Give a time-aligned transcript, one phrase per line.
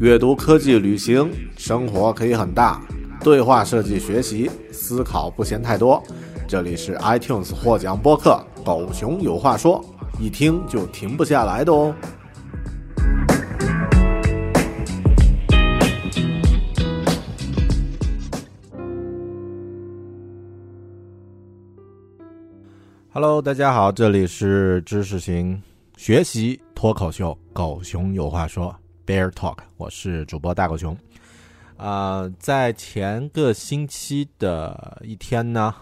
[0.00, 2.80] 阅读、科技、旅行，生活可以很大。
[3.20, 6.00] 对话设计、学习、思考不嫌太多。
[6.46, 9.84] 这里是 iTunes 获奖播客《狗熊有话说》，
[10.22, 11.92] 一听就停不下来的哦。
[23.10, 25.60] Hello，大家好，这里是知识型
[25.96, 28.66] 学习脱口秀《狗熊有话说》
[29.08, 30.94] Bear Talk，我是主播大狗熊。
[31.78, 35.74] 啊，在前个星期的一天呢，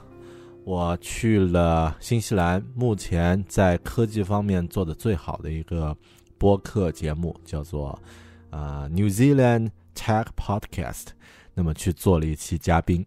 [0.62, 5.96] 我去了新西兰，目前在科技方面做的最好的一个
[6.38, 8.00] 播客节目，叫做
[8.48, 11.06] 啊 New Zealand Tech Podcast。
[11.52, 13.04] 那么去做了一期嘉宾。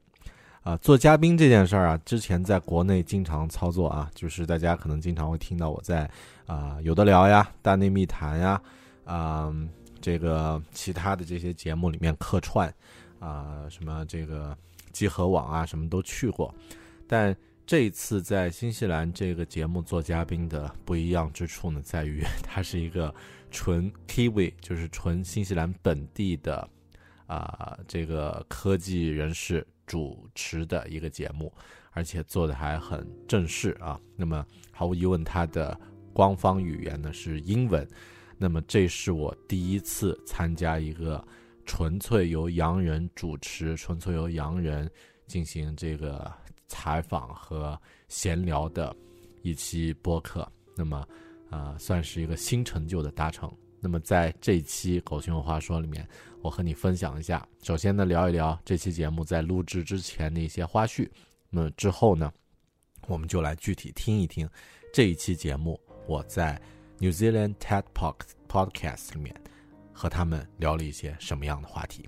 [0.64, 6.12] 啊，做嘉宾这件事儿啊，之前在国内经常操作啊，就是大家可能经常会听到我在
[6.46, 8.62] 啊有的聊呀、大内密谈呀、
[9.06, 9.50] 啊
[10.02, 12.74] 这个其他的这些节目里面客串
[13.20, 14.58] 啊，什么这个
[14.92, 16.54] 集合网啊，什么都去过。
[17.08, 23.14] 但这一次在新西兰这个节目做嘉宾的不一样之处呢，在于它是一个
[23.52, 26.70] 纯 Kiwi，就是纯新西兰本地的
[27.28, 29.66] 啊这个科技人士。
[29.90, 31.52] 主持的一个节目，
[31.90, 34.00] 而且做的还很正式啊。
[34.16, 35.76] 那么毫无疑问，它的
[36.14, 37.90] 官方语言呢是英文。
[38.40, 41.24] 那么这是我第一次参加一个
[41.66, 44.90] 纯粹由洋人主持、纯粹由洋人
[45.28, 46.32] 进行这个
[46.68, 48.96] 采访和闲聊的
[49.44, 50.50] 一期播客。
[50.76, 51.06] 那么
[51.50, 53.52] 啊，算是一个新成就的达成。
[53.82, 56.08] 那么在这期《狗熊有话说》里面。
[56.42, 61.06] 我和你分享一下，首先呢，聊一聊这期节目在录制之前的一些花絮。
[61.50, 62.32] 那么之后呢，
[63.08, 64.50] 我们就来具体听一听
[64.94, 66.58] 这一期节目我在
[67.02, 67.84] New Zealand TED
[68.48, 69.34] Podcast 里面
[69.94, 72.08] 和他们聊了一些什么样的话题。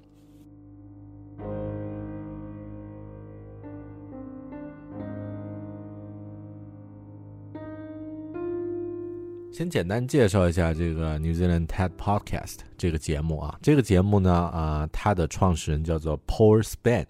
[9.54, 17.06] 先简单介绍一下这个 New Zealand TED Podcast 这个节目啊，这个节目呢，啊，它的创始人叫做 Paul Span，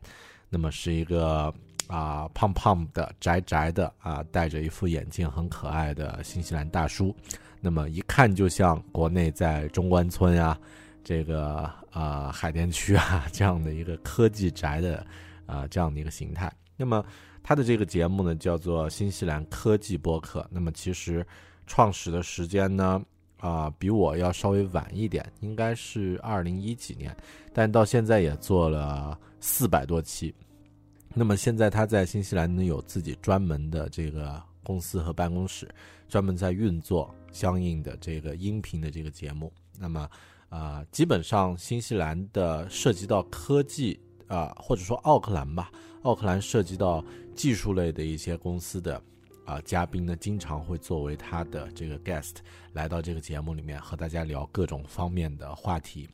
[0.49, 1.53] 那么是一个
[1.87, 7.15] 啊胖胖的宅宅的啊戴着一副眼镜很可爱的新西兰大叔，
[7.61, 10.59] 那么一看就像国内在中关村啊
[11.03, 15.05] 这个啊海淀区啊这样的一个科技宅的
[15.45, 16.51] 啊这样的一个形态。
[16.75, 17.05] 那么
[17.41, 21.25] 他的这个节目呢叫做新西兰科技播客，那么其实。
[21.67, 23.01] 创始的时间呢，
[23.37, 27.15] 啊，比我要稍微晚一点，应该是二零一几年，
[27.53, 30.35] 但到现在也做了四百多期。
[31.13, 35.69] 那么现在他在新西兰呢有自己专门的这个公司和办公室，
[36.09, 39.51] 专门在运作相应的这个音频的这个节目。
[39.79, 40.09] 那么
[40.49, 45.71] 啊，基本上新西兰的涉及到科技啊，或者说奥克兰吧，
[46.03, 47.03] 奥克兰涉及到
[47.35, 49.01] 技术类的一些公司的。
[49.43, 52.35] 啊，嘉宾呢经常会作为他的这个 guest
[52.73, 56.07] 来到这个节目里面和大家聊各种方面的话题。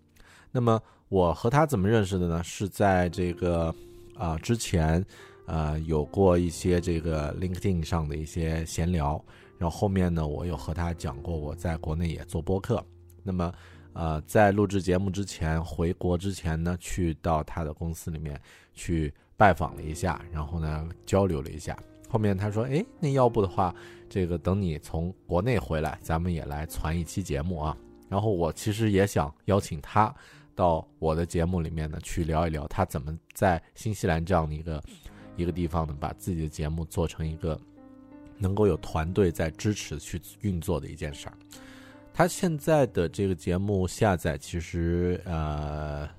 [0.49, 2.41] 那么我和他怎么认识的呢？
[2.41, 3.73] 是在这个
[4.15, 5.05] 啊之前
[5.45, 9.23] 呃有过一些这个 LinkedIn 上的一些闲聊，
[9.57, 12.83] 然后后面呢我有和他讲过我在国内也做播客。
[13.23, 13.53] 那么
[13.93, 18.39] 呃在录制节目之前回国之前呢，去到他的公司里面
[18.73, 21.77] 去拜访了一下，然后呢交流了一下。
[22.09, 23.75] 后面他说：“哎，那要不的话，
[24.09, 27.75] 这个等你从国内回来，咱们也来传一期节目啊。
[28.07, 30.15] 然后我其实也想邀请他
[30.55, 34.81] 到我的节目里面呢，去聊一聊他怎么在新西兰这样的一个
[35.35, 37.59] 一个地方呢，把自己的节目做成一个
[38.37, 41.37] 能够有团队在支持去运作的一件事儿。
[42.13, 46.09] 他现在的这个节目下载其实呃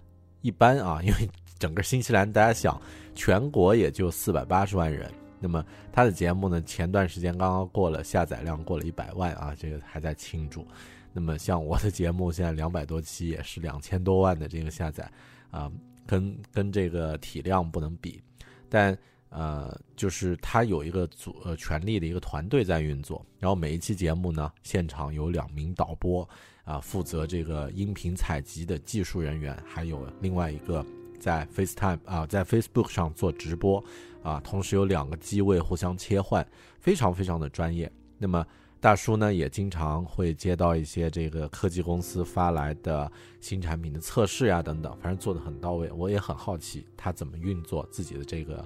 [0.42, 1.28] 一般啊，因为
[1.58, 2.80] 整个新西兰大家想，
[3.14, 6.60] 全国也就四百八十万人。”那么他的节目呢？
[6.62, 10.66] 前段时间刚刚过了下载量过了一百万啊，这个还在庆祝。
[11.12, 15.08] 那么像我的节目现在两百多期也是两千多万的这个下载
[15.52, 15.70] 啊，
[16.04, 18.20] 跟跟这个体量不能比。
[18.68, 18.98] 但
[19.30, 26.28] 呃，就是他有一个组呃权力的一个团队在运作，然后每一期节目呢，现场有两名导播
[26.64, 30.84] 啊，负责这个音频采集的技术人员，还有另外一个
[31.18, 33.82] 在 FaceTime 啊，在 Facebook 上做直播。
[34.20, 36.46] 啊，同时有两个机位互相切换，
[36.80, 37.90] 非常非常的专业。
[38.18, 38.44] 那么
[38.80, 43.10] 大叔呢，也经常会接到一些这个科技公司发来的
[43.40, 45.90] 新产品的测试呀等等，反正做的很到位。
[45.92, 48.62] 我也很好奇他怎么运作自己的这个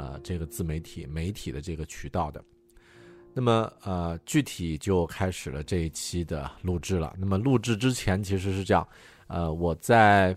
[0.00, 2.42] 呃这个自媒体媒体的这个渠道的。
[3.32, 7.14] 那么呃，具体就开始了这一期的录制了。
[7.18, 8.86] 那么录制之前其实是这样，
[9.28, 10.36] 呃，我在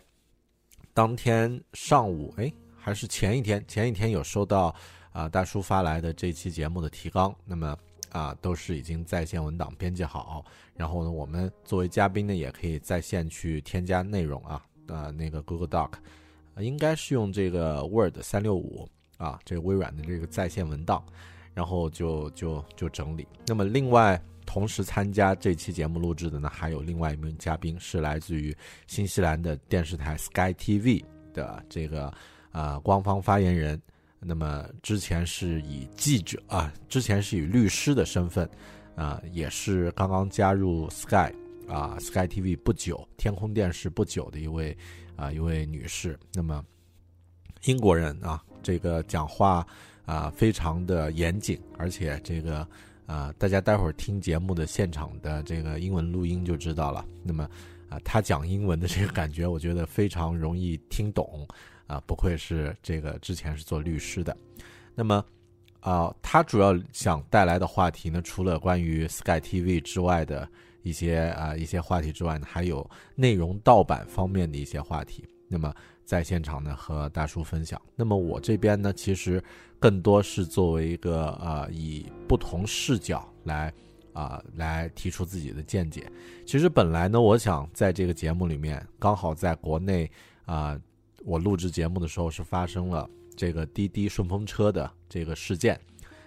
[0.94, 4.76] 当天上午，哎，还是前一天，前一天有收到
[5.12, 7.76] 啊大叔发来的这期节目的提纲，那么
[8.12, 10.46] 啊都是已经在线文档编辑好，
[10.76, 15.94] 然后呢，我们作为嘉宾呢也可以在线去添加内容啊，呃，那个 Google Doc，
[16.60, 18.88] 应该是用这个 Word 三六五
[19.18, 21.04] 啊，这微软的这个在线文档。
[21.56, 23.28] 然后就就就整理。
[23.46, 28.58] 那么，另外同时参加这期节目录制的呢，还有另外一名嘉宾，是来自于
[28.88, 32.12] 新西兰的电视台 Sky TV 的这个
[32.52, 33.80] 啊官方发言人。
[34.20, 38.50] 那么之前是以记者啊，之前是以律师的身份
[38.96, 41.32] 啊，也是刚刚加入 Sky
[41.68, 44.76] 啊 Sky TV 不久，天空电视不久的一位
[45.16, 46.20] 啊一位女士。
[46.34, 46.66] 那么
[47.66, 49.64] 英国人啊，这个讲话。
[50.06, 52.68] 啊，非常的严谨，而且这个
[53.06, 57.06] 啊，大家待会儿听节目的现场的这个英文录音就知道了。
[57.24, 57.50] 那么
[57.88, 61.48] 啊，他讲英文的这个感觉，我觉得非常容易听懂
[61.88, 64.36] 啊，不愧是这个之前是做律师的。
[64.94, 65.24] 那么
[65.80, 70.46] 啊，他主要想带来的话题呢，除了关于 Sky TV 之外的
[70.82, 75.24] 一些啊一些话题之外呢，还有内容盗版方面的一些话题。
[75.48, 75.74] 那么
[76.06, 77.82] 在现场呢，和大叔分享。
[77.96, 79.44] 那么我这边呢，其实。
[79.80, 83.74] 更多是作为一个呃，以不同视角来
[84.14, 86.10] 啊来提出自己的见解。
[86.46, 90.10] 其实本来呢，我想在这个节目里面，刚好在国内
[90.46, 90.80] 啊，
[91.26, 95.78] 我录制节目的时候是发生了这个滴滴顺风车的这个事件。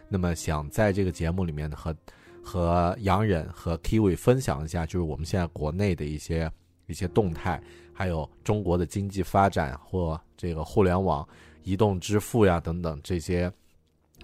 [0.06, 1.96] 那么想在这个节目里面呢，和
[2.44, 6.52] 和洋人和 Kiwi 分享一下，就是我们现在国内的一些
[6.88, 7.58] 一些动态，
[7.96, 11.26] 还有中国的经济发展或这个互联网。
[11.64, 13.52] 移动支付呀，等等这些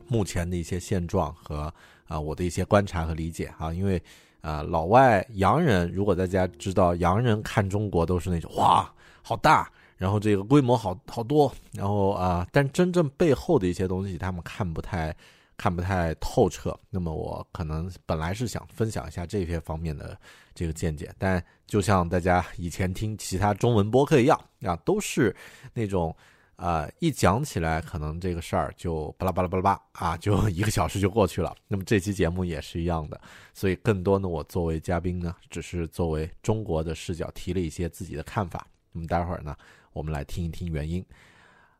[0.06, 1.74] 目前的一些现状和
[2.06, 4.00] 啊我的一些观察和理解哈，因为
[4.40, 8.88] 啊老外洋人如果大家知道，洋人看中国都是那种哇
[9.22, 15.12] 好大，然后这个规模好好多，然后啊但真正背后的一些东西他们看不太
[15.62, 16.76] 看不太透彻。
[16.90, 20.18] 那么我可能本来是想分享一下这些方面的
[20.54, 25.34] 这个见解，但就像大家以前听其他中文播客一样啊，都是
[25.72, 26.14] 那种。
[26.56, 31.52] 啊，一讲起来，可能这个事儿就巴拉巴拉巴拉巴啊，就 一个小时就过去了。
[31.66, 33.20] 那么这期节目也是一样的，
[33.52, 38.64] 所以更多呢，我作为嘉宾呢，只是作为中国的视角提了一些自己的看法。
[38.92, 39.56] 那么待会儿呢，
[39.92, 41.04] 我们来听一听原因。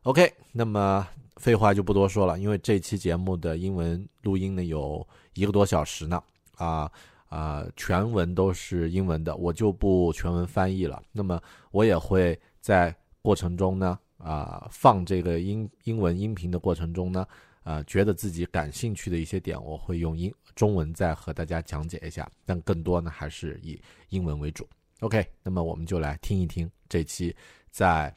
[0.03, 1.07] OK，那么
[1.37, 6.21] 废话就不多说了，因为这期节目的英文录音呢有一个多小时呢，
[6.57, 6.91] 啊
[7.29, 11.01] 啊，全文都是英文的，我就不全文翻译了。
[11.11, 11.41] 那么
[11.71, 13.97] 我也会在过程中呢。
[14.17, 17.27] 啊，放这个英英文音频的过程中呢，
[17.63, 23.77] 啊，觉得自己感兴趣的一些点，我会用英中文再和大家讲解一下，但更多呢还是以
[24.09, 24.65] 英文为主。
[25.01, 27.35] OK，那么我们就来听一听这期
[27.69, 28.15] 在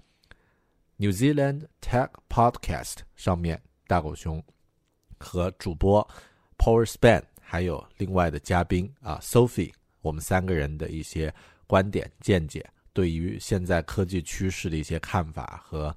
[0.98, 4.42] New Zealand Tech Podcast 上面大狗熊
[5.18, 6.02] 和主播
[6.56, 9.70] Power Span 还有另外的嘉宾啊 Sophie，
[10.00, 11.32] 我们三个人的一些
[11.66, 12.66] 观点见解。
[12.94, 15.94] 对于现在科技趋势的一些看法和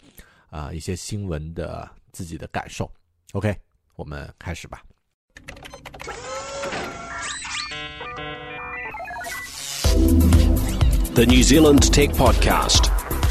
[0.49, 2.91] 啊一些新闻的自己的感受。
[3.31, 3.55] OK，
[3.95, 4.83] 我们开始吧。
[11.13, 12.83] The New Zealand Tech Podcast,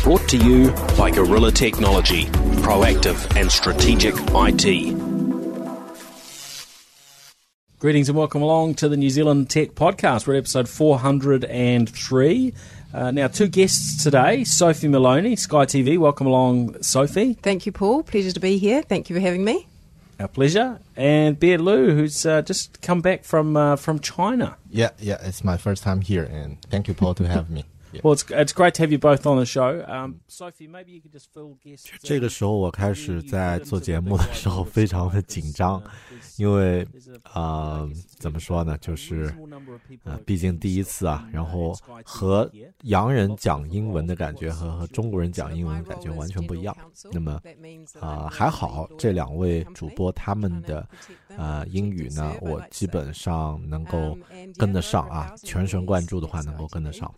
[0.02, 2.24] brought to you by Gorilla Technology,
[2.62, 4.94] proactive and strategic IT.
[7.78, 10.26] Greetings and welcome along to the New Zealand Tech Podcast.
[10.26, 12.54] We're at episode 403.
[12.92, 15.98] Uh, now, two guests today Sophie Moloney, Sky TV.
[15.98, 17.34] Welcome along, Sophie.
[17.34, 18.02] Thank you, Paul.
[18.02, 18.82] Pleasure to be here.
[18.82, 19.66] Thank you for having me.
[20.18, 20.80] Our pleasure.
[20.96, 24.56] And Bear Liu, who's uh, just come back from uh, from China.
[24.70, 27.64] Yeah, yeah, it's my first time here, and thank you, Paul, to have me.
[28.02, 29.82] Well, it's it's great to have you both on the show.
[29.88, 31.88] Um, Sophie, maybe you could just fill guests.
[32.02, 35.82] 这个时候我开始在做节目的时候非常的紧张，
[36.36, 36.86] 因为
[37.22, 39.34] 啊，怎么说呢，就是
[40.04, 42.50] 啊，毕竟第一次啊，然后和
[42.82, 46.76] 洋人讲英文的感觉和和中国人讲英文的感觉完全不一样。
[47.10, 47.40] 那么
[48.00, 50.86] 啊，还好这两位主播他们的
[51.36, 54.16] 啊英语呢，我基本上能够
[54.56, 57.12] 跟得上啊，全神贯注的话能够跟得上。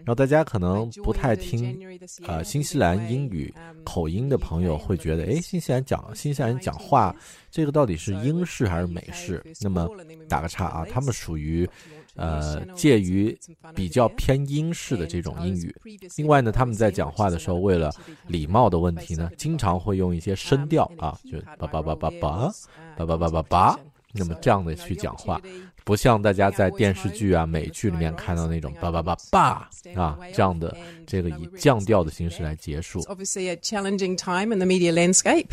[0.00, 1.78] 然后大家可能不太听，
[2.26, 3.52] 呃，新西兰英语
[3.84, 7.14] 口音的朋友会觉得，哎，新西兰讲新西兰人讲话，
[7.50, 9.44] 这个到底是英式还是美式？
[9.60, 9.88] 那么
[10.28, 11.68] 打个叉啊，他们属于，
[12.14, 13.36] 呃，介于
[13.74, 15.74] 比较偏英式的这种英语。
[16.16, 17.92] 另外呢，他们在讲话的时候，为了
[18.26, 22.52] 礼貌的问题呢，经常会用一些声调啊，就叭叭叭叭叭，
[22.96, 23.80] 叭叭叭叭叭。
[24.12, 25.40] 那么这样的去讲话，
[25.89, 33.01] 不像大家在电视剧啊、美剧里面看到那种叭叭叭叭啊这样的这个以降调的形式来结束。
[33.01, 35.49] Obviously, a challenging time in the media landscape.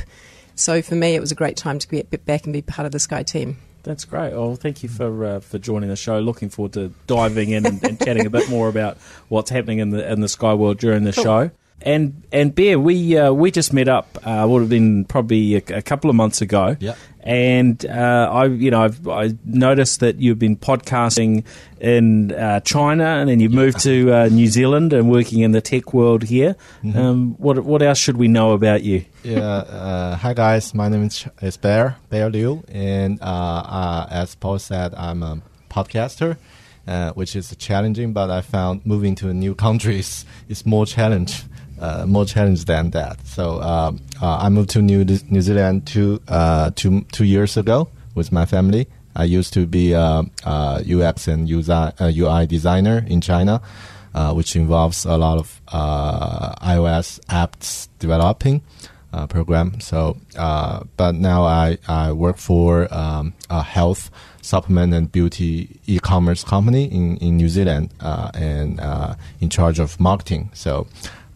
[0.54, 2.92] So for me, it was a great time to get back and be part of
[2.92, 3.56] the Sky team.
[3.82, 4.32] That's great.
[4.32, 6.21] Well, thank you for uh, for joining the show.
[6.21, 8.97] Looking forward to diving in and, and chatting a bit more about
[9.28, 11.50] what's happening in the in the Sky World during the show.
[11.81, 14.17] And and Bear, we uh, we just met up.
[14.24, 16.75] Uh, would have been probably a, a couple of months ago.
[16.79, 16.96] Yeah.
[17.22, 21.43] And uh, I, you know, I've, I noticed that you've been podcasting
[21.81, 25.60] in uh, China, and then you've moved to uh, New Zealand and working in the
[25.60, 26.55] tech world here.
[26.96, 29.03] Um, what what else should we know about you?
[29.24, 29.41] Yeah.
[29.41, 34.57] Uh, hi guys, my name is, is Bear Bear Liu, and uh, uh, as Paul
[34.57, 36.38] said, I'm a podcaster,
[36.88, 38.13] uh, which is challenging.
[38.13, 41.43] But I found moving to a new country is, is more challenge,
[41.79, 43.25] uh, more challenge than that.
[43.25, 47.88] So um, uh, I moved to New New Zealand two uh, two two years ago
[48.15, 48.88] with my family.
[49.15, 53.62] I used to be a, a UX and UI, uh, UI designer in China,
[54.13, 58.62] uh, which involves a lot of uh, iOS apps developing
[59.13, 59.79] uh, program.
[59.79, 66.43] So, uh, but now I, I work for um, a health supplement and beauty e-commerce
[66.43, 70.51] company in, in New Zealand uh, and uh, in charge of marketing.
[70.53, 71.26] So, uh,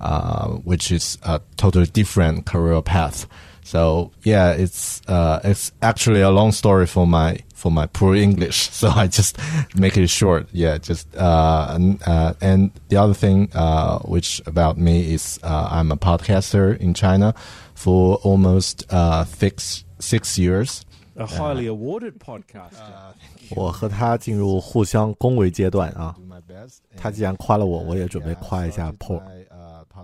[0.64, 3.26] which is a totally different career path.
[3.64, 8.70] So yeah, it's uh, it's actually a long story for my for my poor English.
[8.70, 9.38] So I just
[9.74, 10.46] make it short.
[10.52, 15.68] Yeah, just uh, and, uh, and the other thing uh, which about me is uh,
[15.68, 17.34] I'm a podcaster in China
[17.74, 20.84] for almost uh, six six years.
[21.16, 23.14] A highly awarded podcaster.
[23.50, 26.14] 我和他进入互相恭维阶段啊。
[26.16, 26.78] Do my best.
[26.96, 29.22] 他既然夸了我，我也准备夸一下 started Paul。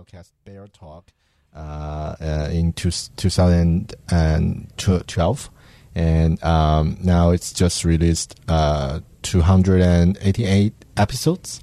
[0.08, 1.10] Podcast Bear Talk
[1.54, 5.50] uh, uh, in two, 2012,
[5.94, 11.60] and um, now it's just released uh, 288 episodes.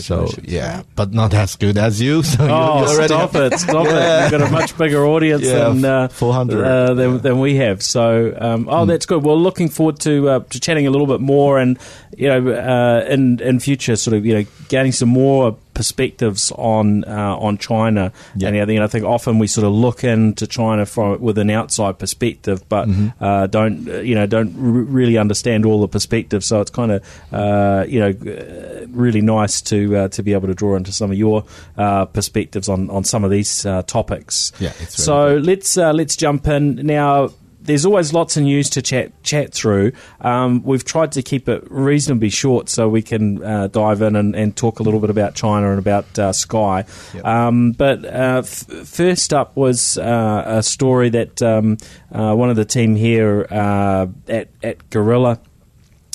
[0.00, 2.24] So yeah, but not as good as you.
[2.24, 3.58] So Oh, you stop have- it!
[3.60, 3.92] Stop it!
[3.92, 4.22] Yeah.
[4.22, 6.64] We've got a much bigger audience Yeah, than uh, 400.
[6.64, 7.18] uh, than, Yeah.
[7.18, 7.84] than we have.
[7.84, 9.22] So, um, oh, that's good.
[9.22, 11.78] Well, looking forward to uh, to chatting a little bit more, and
[12.18, 17.04] you know, uh, in in future, sort of, you know, gaining some more perspectives on
[17.04, 18.10] uh, on China.
[18.34, 18.48] Yeah.
[18.48, 21.98] And know, I think often we sort of look into China from with an outside
[21.98, 23.22] perspective, but Mm-hmm.
[23.22, 24.62] uh, don't uh, you know don't r-
[25.00, 26.46] really understand all the perspectives.
[26.46, 27.02] So it's kind of
[27.32, 31.10] uh, you know uh, really nice to uh, to be able to draw into some
[31.10, 31.44] of your
[31.76, 34.52] uh, perspectives on, on some of these uh, topics.
[34.60, 37.30] Yeah, so let's uh, let's jump in now.
[37.66, 39.92] There's always lots of news to chat chat through.
[40.20, 44.34] Um, we've tried to keep it reasonably short so we can uh, dive in and,
[44.34, 46.84] and talk a little bit about China and about uh, Sky.
[47.14, 47.24] Yep.
[47.24, 51.76] Um, but uh, f- first up was uh, a story that um,
[52.12, 55.40] uh, one of the team here uh, at at Gorilla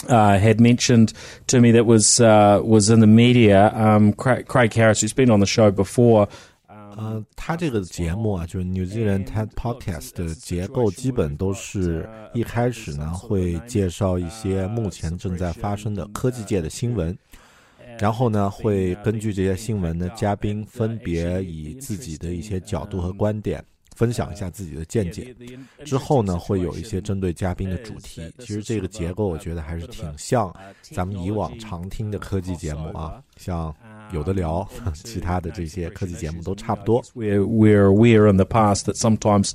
[0.08, 1.14] uh, had mentioned
[1.48, 3.72] to me that was uh, was in the media.
[3.74, 6.28] Um, Craig, Craig Harris, who's been on the show before.
[6.98, 17.18] 呃，他这个节目啊，就是 New Zealand TED Podcast 的结构，基本都是一开始呢会介绍一些目前正在发生的科技界的新闻，
[18.00, 23.64] 然后呢会根据这些新闻呢，嘉宾分别以自己的一些角度和观点
[23.96, 25.36] 分享一下自己的见解。
[25.86, 28.22] 之后呢，会有一些针对嘉宾的主题。
[28.40, 33.74] 其实这个结构我觉得还是挺像咱们以往常听的科技节目啊，像
[34.13, 37.03] 有的聊，其他的这些科技节目都差不多。
[37.15, 39.51] We're we're aware in the past that sometimes,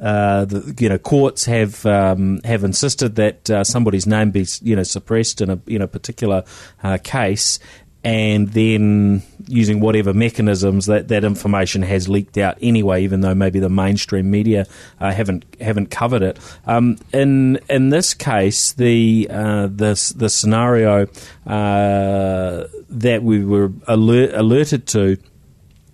[0.00, 4.76] uh, the, you know, courts have um, have insisted that uh, somebody's name be you
[4.76, 6.44] know suppressed in a you know particular
[6.84, 7.58] uh, case,
[8.03, 13.59] and then using whatever mechanisms that that information has leaked out anyway, even though maybe
[13.59, 14.65] the mainstream media
[14.99, 16.39] uh, haven't haven't covered it.
[16.65, 21.07] Um, in in this case, the uh, this the scenario
[21.47, 25.17] uh, that we were alert, alerted to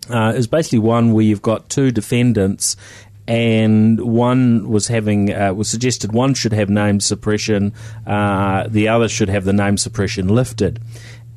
[0.10, 2.76] uh, is basically one where you've got two defendants,
[3.28, 7.74] and one was having uh, was suggested one should have name suppression,
[8.08, 10.80] uh, the other should have the name suppression lifted,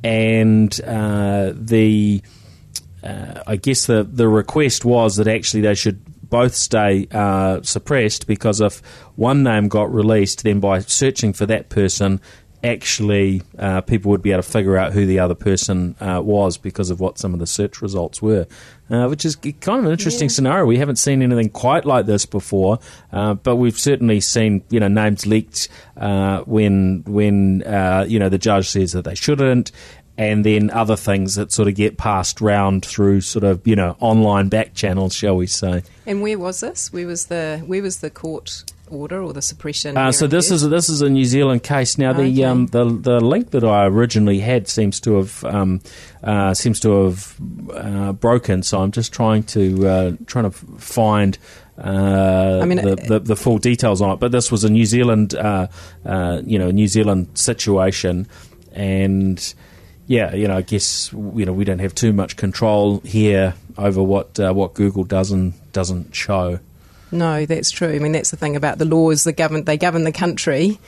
[0.03, 2.21] and uh, the
[3.03, 8.25] uh, I guess the the request was that actually they should both stay uh, suppressed
[8.25, 8.79] because if
[9.15, 12.19] one name got released, then by searching for that person,
[12.63, 16.57] actually uh, people would be able to figure out who the other person uh, was
[16.57, 18.47] because of what some of the search results were,
[18.89, 20.65] uh, which is kind of an interesting scenario.
[20.65, 22.79] We haven't seen anything quite like this before,
[23.11, 28.29] uh, but we've certainly seen you know names leaked uh, when when uh, you know
[28.29, 29.71] the judge says that they shouldn't.
[30.15, 33.95] And then other things that sort of get passed round through sort of you know
[33.99, 35.81] online back channels, shall we say?
[36.05, 36.93] And where was this?
[36.93, 39.97] Where was the where was the court order or the suppression.
[39.97, 41.97] Uh, so this is this is a New Zealand case.
[41.97, 42.43] Now the Okay.
[42.43, 45.81] um, the the link that I originally had seems to have um,
[46.23, 47.35] uh, seems to have
[47.73, 48.63] uh, broken.
[48.63, 51.37] So I'm just trying to uh, trying to find.
[51.75, 54.85] Uh, I mean, the, the, the full details on it, but this was a New
[54.85, 55.65] Zealand, uh,
[56.05, 58.27] uh, you know, New Zealand situation,
[58.73, 59.53] and
[60.05, 64.03] yeah, you know, I guess you know we don't have too much control here over
[64.03, 66.59] what uh, what Google does and doesn't show.
[67.13, 67.89] No, that's true.
[67.89, 69.23] I mean, that's the thing about the laws.
[69.23, 70.79] The govern they govern the country,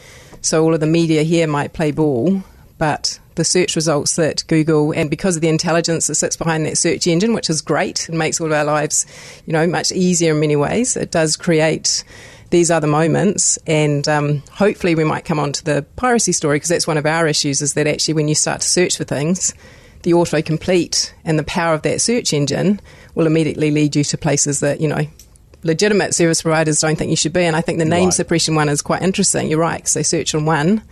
[0.42, 2.44] so all of the media here might play ball,
[2.78, 6.78] but the search results that Google and because of the intelligence that sits behind that
[6.78, 9.06] search engine, which is great, it makes all of our lives,
[9.46, 10.98] you know, much easier in many ways.
[10.98, 12.04] It does create
[12.50, 16.70] these other moments, and um, hopefully we might come on to the piracy story because
[16.70, 17.62] that's one of our issues.
[17.62, 19.54] Is that actually when you start to search for things,
[20.02, 22.80] the autocomplete and the power of that search engine
[23.14, 25.06] will immediately lead you to places that you know
[25.66, 27.44] legitimate service providers don't think you should be.
[27.44, 28.14] And I think the name Right.
[28.14, 29.50] suppression one is quite interesting.
[29.50, 30.84] You're right, because they search on one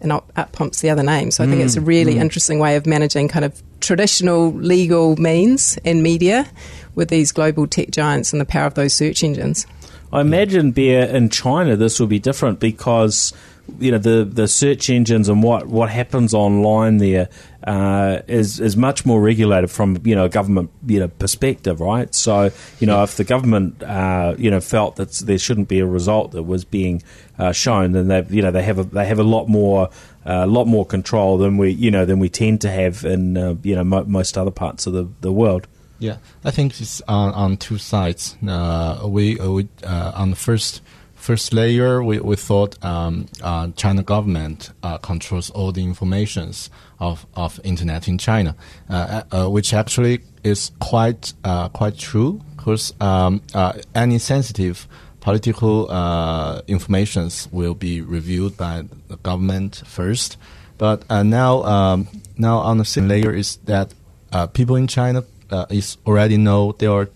[0.00, 1.30] and up, up pumps the other name.
[1.30, 2.22] So I think it's a hmm, really hmm.
[2.22, 6.46] interesting way of managing kind of traditional legal means in media
[6.94, 9.66] with these global tech giants and the power of those search engines.
[10.12, 13.34] I imagine, Bear, in China this will be different because
[13.78, 17.28] you know the, the search engines and what, what happens online there
[17.66, 22.14] uh, is is much more regulated from you know a government you know perspective, right?
[22.14, 25.86] So you know if the government uh, you know felt that there shouldn't be a
[25.86, 27.02] result that was being
[27.38, 29.90] uh, shown, then they you know they have a, they have a lot more
[30.24, 33.56] a lot more control than we you know than we tend to have in uh,
[33.62, 35.66] you know mo- most other parts of the, the world.
[35.98, 38.36] Yeah, I think it's on, on two sides.
[38.46, 40.82] Uh, we uh, we uh, on the first
[41.26, 47.26] first layer, we, we thought um, uh, China government uh, controls all the informations of,
[47.34, 48.54] of internet in China,
[48.88, 54.86] uh, uh, which actually is quite uh, quite true because um, uh, any sensitive
[55.20, 60.36] political uh, informations will be reviewed by the government first.
[60.78, 62.06] But uh, now um,
[62.38, 63.92] now on the second layer is that
[64.32, 67.08] uh, people in China uh, is already know there are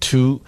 [0.00, 0.40] two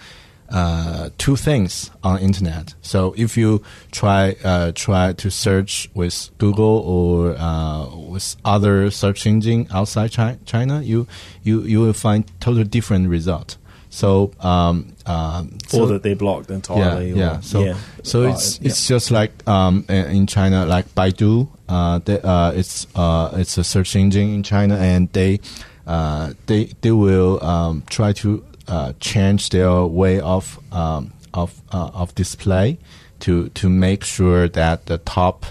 [0.50, 2.74] uh, two things on internet.
[2.82, 9.26] So if you try uh, try to search with Google or uh, with other search
[9.26, 11.06] engine outside Chi- China, you
[11.42, 13.56] you you will find totally different result.
[13.90, 17.10] So um, um, so or that they're blocked entirely.
[17.10, 17.40] yeah, or- yeah.
[17.40, 17.76] So, yeah.
[18.02, 18.68] so Uh, it's yeah.
[18.68, 21.48] it's just like um, in in China, like Baidu.
[21.68, 25.40] Uh, they, uh, it's uh, it's a search engine in China, and they
[25.86, 31.90] uh, they they will um, try to uh, change their way of um, of uh,
[31.92, 32.78] of display
[33.20, 35.46] to to make sure that the top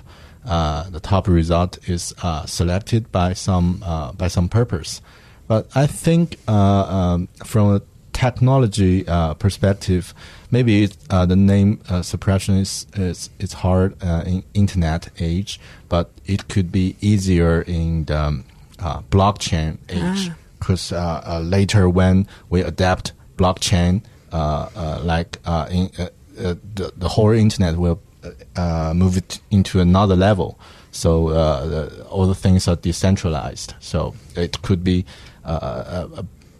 [0.46, 5.02] uh, the top result is uh, selected by some uh, by some purpose.
[5.48, 7.82] But I think uh, um, from a
[8.14, 9.04] technology
[9.40, 10.14] perspective,
[10.52, 16.96] maybe the name suppression is is it's hard in internet age, but it could be
[17.02, 18.46] easier in the um,
[19.10, 20.32] blockchain age
[20.64, 26.08] because uh, uh, later when we adapt blockchain, uh, uh like uh, in uh,
[26.76, 28.00] the the whole internet will
[28.96, 30.58] move it into another level.
[30.92, 33.74] So the, all the things are decentralized.
[33.80, 35.06] So it could be
[35.44, 36.08] a,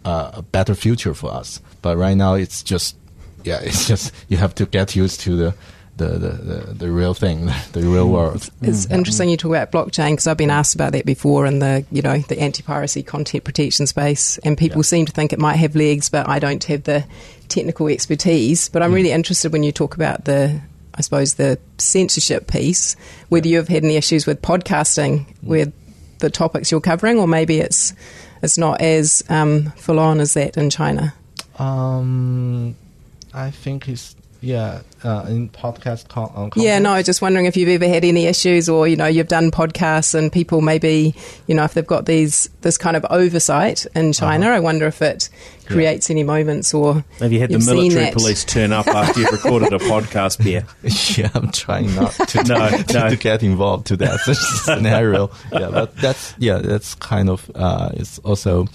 [0.04, 1.60] a, a better future for us.
[1.82, 2.96] But right now, it's just
[3.44, 5.54] yeah, it's just you have to get used to the
[5.96, 8.48] the, the, the, the real thing, the real world.
[8.62, 11.84] It's interesting you talk about blockchain because I've been asked about that before in the
[11.92, 14.82] you know the anti-piracy content protection space, and people Yeah.
[14.82, 17.04] seem to think it might have legs, but I don't have the
[17.48, 18.68] technical expertise.
[18.68, 20.60] But I'm really interested when you talk about the,
[20.94, 22.96] I suppose the censorship piece,
[23.28, 25.72] whether you have had any issues with podcasting with
[26.18, 27.92] the topics you're covering, or maybe it's
[28.42, 31.14] it's not as um, full on as that in China.
[31.58, 32.74] Um,
[33.32, 36.08] I think it's yeah uh, in podcast.
[36.08, 39.06] Con- uh, Yeah, no, just wondering if you've ever had any issues, or you know,
[39.06, 41.14] you've done podcasts and people maybe,
[41.46, 45.02] you know, if they've got these this kind of oversight in China, I wonder if
[45.02, 45.28] it
[45.66, 49.20] creates any moments or Have you had the you've seen military police turn up after
[49.20, 50.66] you've recorded a podcast, Bear?
[51.16, 53.08] yeah, I'm trying not to, No, to, no.
[53.10, 54.20] to get involved to that
[54.64, 55.30] scenario.
[55.52, 58.66] Yeah, but that's yeah, that's kind of uh, it's also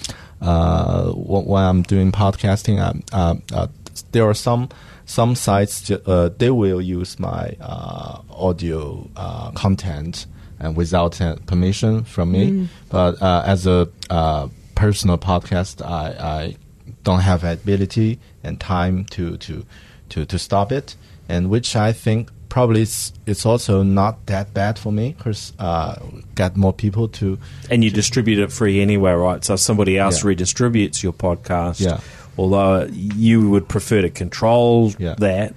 [0.42, 2.80] uh, when I'm doing podcasting.
[2.80, 3.68] Um, um, uh,
[4.12, 4.70] there are some
[5.06, 10.26] some sites ju- uh, they will use my uh, audio uh, content
[10.60, 12.68] and without uh, permission from me.
[12.90, 16.56] But uh, as a uh, personal podcast, I, I
[17.04, 19.66] don't have ability and time to to
[20.10, 20.96] to, to stop it,
[21.28, 25.96] and which I think probably it's, it's also not that bad for me because uh,
[26.34, 27.38] get more people to
[27.70, 29.46] And you distribute it free anyway, right?
[29.46, 30.32] So if somebody else Yeah.
[30.32, 32.00] redistributes your podcast, Yeah.
[32.40, 35.16] Although you would prefer to control Yeah.
[35.20, 35.54] that,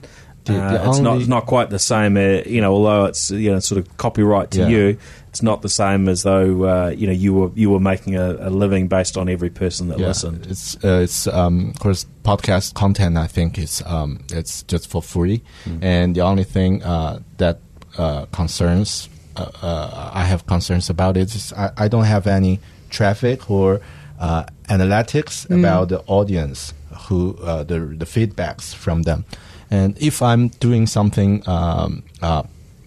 [0.49, 2.17] Uh, it's not only- not quite the same.
[2.17, 4.69] Uh, you know, although it's you know sort of copyright to Yeah.
[4.75, 4.97] you,
[5.31, 8.37] it's not the same as though uh, you know you were you were making a,
[8.49, 10.47] a living based on every person that Yeah, listened.
[10.51, 13.17] It's uh, it's um, of course podcast content.
[13.17, 15.43] I think is um, it's just for free,
[15.81, 17.59] and the only thing uh, that
[17.97, 22.59] uh, concerns uh, uh, I have concerns about it is I, I don't have any
[22.91, 23.81] traffic or
[24.23, 26.73] uh, analytics about the audience
[27.09, 29.25] who uh, the the feedbacks from them,
[29.71, 32.45] and if I'm doing something um, uh,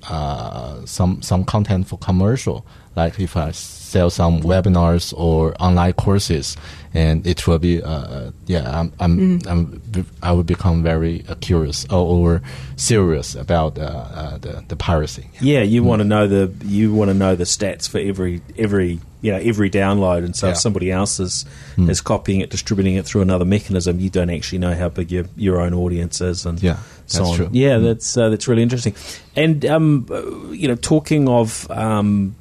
[0.10, 3.52] uh, some some content for commercial, like if I
[3.96, 6.58] sell some webinars or online courses,
[6.94, 9.82] and it will be uh, yeah I'm, I'm, I'm
[10.22, 12.42] I will become very uh, curious or, or
[12.76, 13.84] serious about uh,
[14.22, 15.24] uh, the the piracy.
[15.42, 19.00] Yeah, you want to know the you want to know the stats for every every
[19.22, 21.46] you know every download, and so if somebody else is
[21.78, 25.26] is copying it, distributing it through another mechanism, you don't actually know how big your
[25.38, 27.36] your own audience is, and Yeah, so that's on.
[27.38, 27.50] true.
[27.52, 28.94] Yeah, that's uh, that's really interesting.
[29.36, 32.36] And um, uh, you know, talking of um,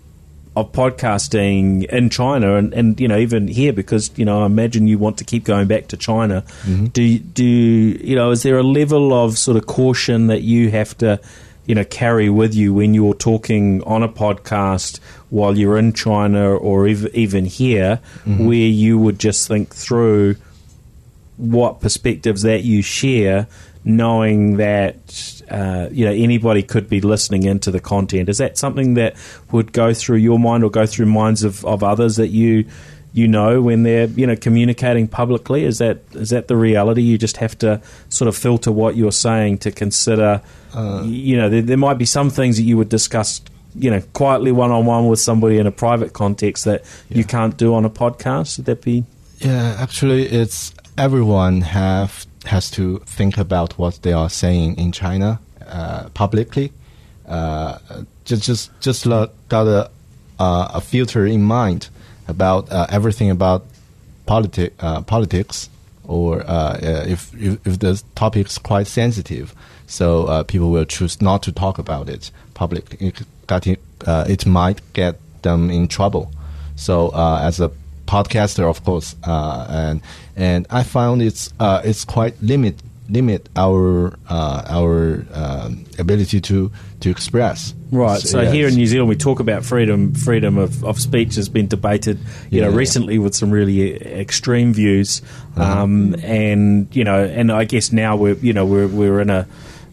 [0.56, 4.86] of podcasting in China, and, and you know even here, because you know I imagine
[4.86, 6.42] you want to keep going back to China.
[6.62, 6.86] Mm-hmm.
[6.86, 8.30] Do you- do you, know?
[8.30, 11.20] Is there a level of sort of caution that you have to
[11.66, 16.54] you know carry with you when you're talking on a podcast while you're in China
[16.54, 18.46] or ev- even here, mm-hmm.
[18.46, 20.36] where you would just think through
[21.36, 23.48] what perspectives that you share,
[23.84, 28.28] knowing that uh, you know anybody could be listening into the content.
[28.28, 29.14] Is that something that
[29.52, 32.64] would go through your mind or go through minds of, of others that you
[33.12, 35.64] you know when they're you know communicating publicly?
[35.64, 37.02] Is that is that the reality?
[37.02, 40.40] You just have to sort of filter what you're saying to consider.
[41.04, 43.42] you know, there, there might be some things that you would discuss.
[43.76, 47.56] You know, quietly one on one with somebody in a private context that you can't
[47.56, 48.56] do on a podcast.
[48.58, 49.04] Would that be
[49.40, 55.40] Yeah, actually, it's everyone have has to think about what they are saying in China
[55.66, 56.72] uh, publicly.
[57.26, 57.78] Uh,
[58.24, 59.04] just just just
[59.48, 59.90] got a
[60.38, 61.88] a filter in mind
[62.28, 63.64] about uh, everything about
[64.26, 65.70] politi- uh, politics,
[66.06, 69.54] or uh, if, if if the topic's quite sensitive,
[69.86, 72.98] so people will choose not to talk about it publicly.
[73.08, 73.22] It,
[73.66, 76.30] it, it might get them in trouble.
[76.76, 77.70] So as a
[78.06, 80.00] podcaster, of course, uh, and
[80.36, 82.76] and I found it's uh, it's quite limit
[83.08, 87.74] limit our uh, our um, ability to to express.
[87.90, 88.20] Right.
[88.20, 88.52] So yes.
[88.52, 90.14] here in New Zealand, we talk about freedom.
[90.14, 92.18] Freedom of, of speech has been debated,
[92.50, 92.76] you know, Yeah.
[92.76, 95.22] recently with some really extreme views,
[95.56, 99.46] um, and you know, and I guess now we're, you know, we're we're in a,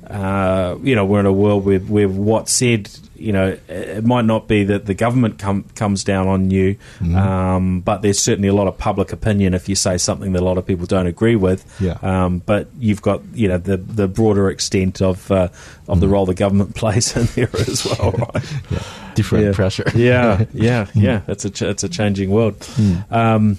[0.09, 2.89] uh, you know, we're in a world where where what's said,
[3.21, 6.75] you know, it might not be that the government com- comes down on you,
[7.15, 10.45] um, but there's certainly a lot of public opinion if you say something that a
[10.45, 11.63] lot of people don't agree with.
[11.79, 11.97] Yeah.
[12.01, 15.49] Um, but you've got, you know, the the broader extent of uh,
[15.87, 18.43] of the role the government plays in there as well, right?
[19.15, 19.53] different Yeah.
[19.53, 19.85] pressure.
[19.95, 21.21] yeah, yeah, yeah.
[21.27, 22.55] It's a ch- it's a changing world.
[22.75, 22.95] Hmm.
[23.13, 23.57] Um,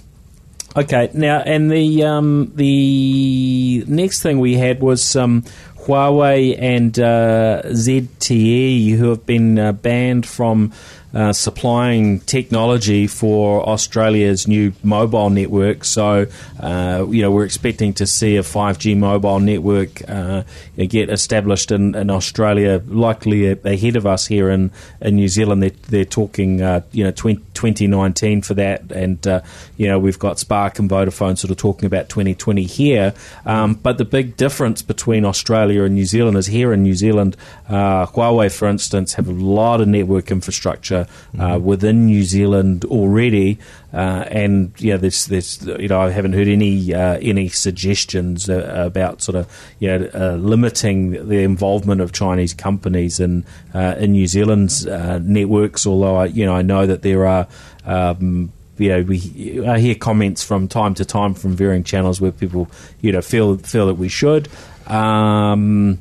[0.77, 5.44] okay, now and the um, the next thing we had was um,
[5.85, 10.73] Huawei and uh, ZTE, who have been uh, banned from.
[11.14, 15.85] Uh, supplying technology for Australia's new mobile network.
[15.85, 16.27] So,
[16.59, 20.44] uh, you know, we're expecting to see a 5G mobile network uh,
[20.79, 24.70] get established in, in Australia, likely ahead of us here in,
[25.03, 25.62] in New Zealand.
[25.62, 28.90] They're, they're talking, uh, you know, 20, 2019 for that.
[28.90, 29.42] And, uh,
[29.77, 33.12] you know, we've got Spark and Vodafone sort of talking about 2020 here.
[33.44, 37.37] Um, but the big difference between Australia and New Zealand is here in New Zealand,
[37.68, 41.02] Huawei, for instance, have a lot of network infrastructure
[41.38, 43.59] uh, within New Zealand already.
[43.93, 48.85] Uh, and yeah, there's, there's, you know, I haven't heard any uh, any suggestions uh,
[48.87, 49.47] about sort of,
[49.79, 55.19] you know, uh, limiting the involvement of Chinese companies in uh, in New Zealand's uh,
[55.23, 55.87] networks.
[55.87, 57.47] Although I, you know, I know that there are.
[57.85, 62.33] Um, you know, we I hear comments from time to time from varying channels where
[62.33, 62.69] people,
[63.01, 64.49] you know, feel feel that we should.
[64.87, 65.99] Um,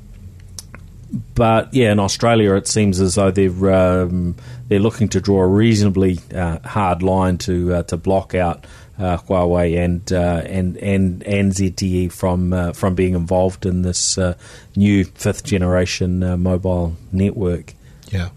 [1.35, 4.35] but yeah, in Australia, it seems as though they're um,
[4.67, 8.65] they're looking to draw a reasonably uh, hard line to uh, to block out
[8.97, 14.17] uh, Huawei and uh, and and and ZTE from uh, from being involved in this
[14.17, 14.35] uh,
[14.75, 17.73] new fifth generation uh, mobile network.
[18.09, 18.29] Yeah.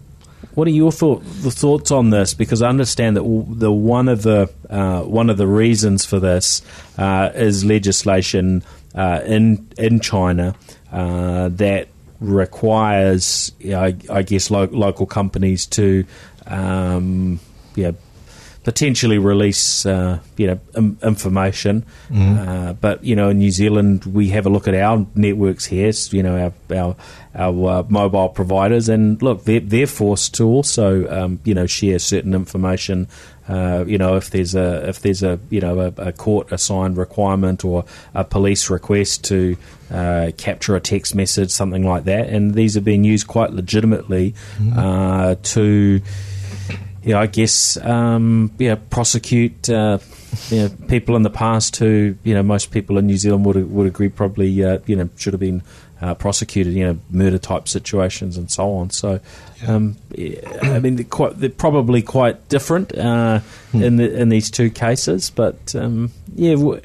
[0.55, 2.33] What are your thought, the thoughts on this?
[2.33, 6.61] Because I understand that the one of the uh, one of the reasons for this
[6.97, 8.63] uh, is legislation
[8.95, 10.55] uh, in in China
[10.91, 16.05] uh, that requires, you know, I, I guess, lo- local companies to,
[16.47, 17.39] um,
[17.75, 17.95] you know,
[18.63, 21.85] potentially release, uh, you know, Im- information.
[22.11, 25.91] Uh, but you know, in New Zealand, we have a look at our networks here.
[26.09, 26.95] You know, our our,
[27.35, 31.99] our uh, mobile providers, and look, they're, they're forced to also, um, you know, share
[31.99, 33.07] certain information.
[33.47, 36.97] Uh, you know, if there's a if there's a you know a, a court assigned
[36.97, 39.55] requirement or a police request to
[39.91, 44.33] uh, capture a text message, something like that, and these are being used quite legitimately
[44.75, 46.01] uh, to
[47.05, 49.99] yeah, I guess um, yeah, prosecute uh,
[50.49, 53.71] you know, people in the past who you know most people in New Zealand would
[53.71, 55.61] would agree probably uh, you know should have been
[56.01, 58.89] uh, prosecuted, you know, murder type situations and so on.
[58.89, 59.19] So,
[59.67, 59.95] um,
[60.61, 63.39] I mean, they're, quite, they're probably quite different uh,
[63.73, 66.55] in the, in these two cases, but um, yeah.
[66.55, 66.81] W-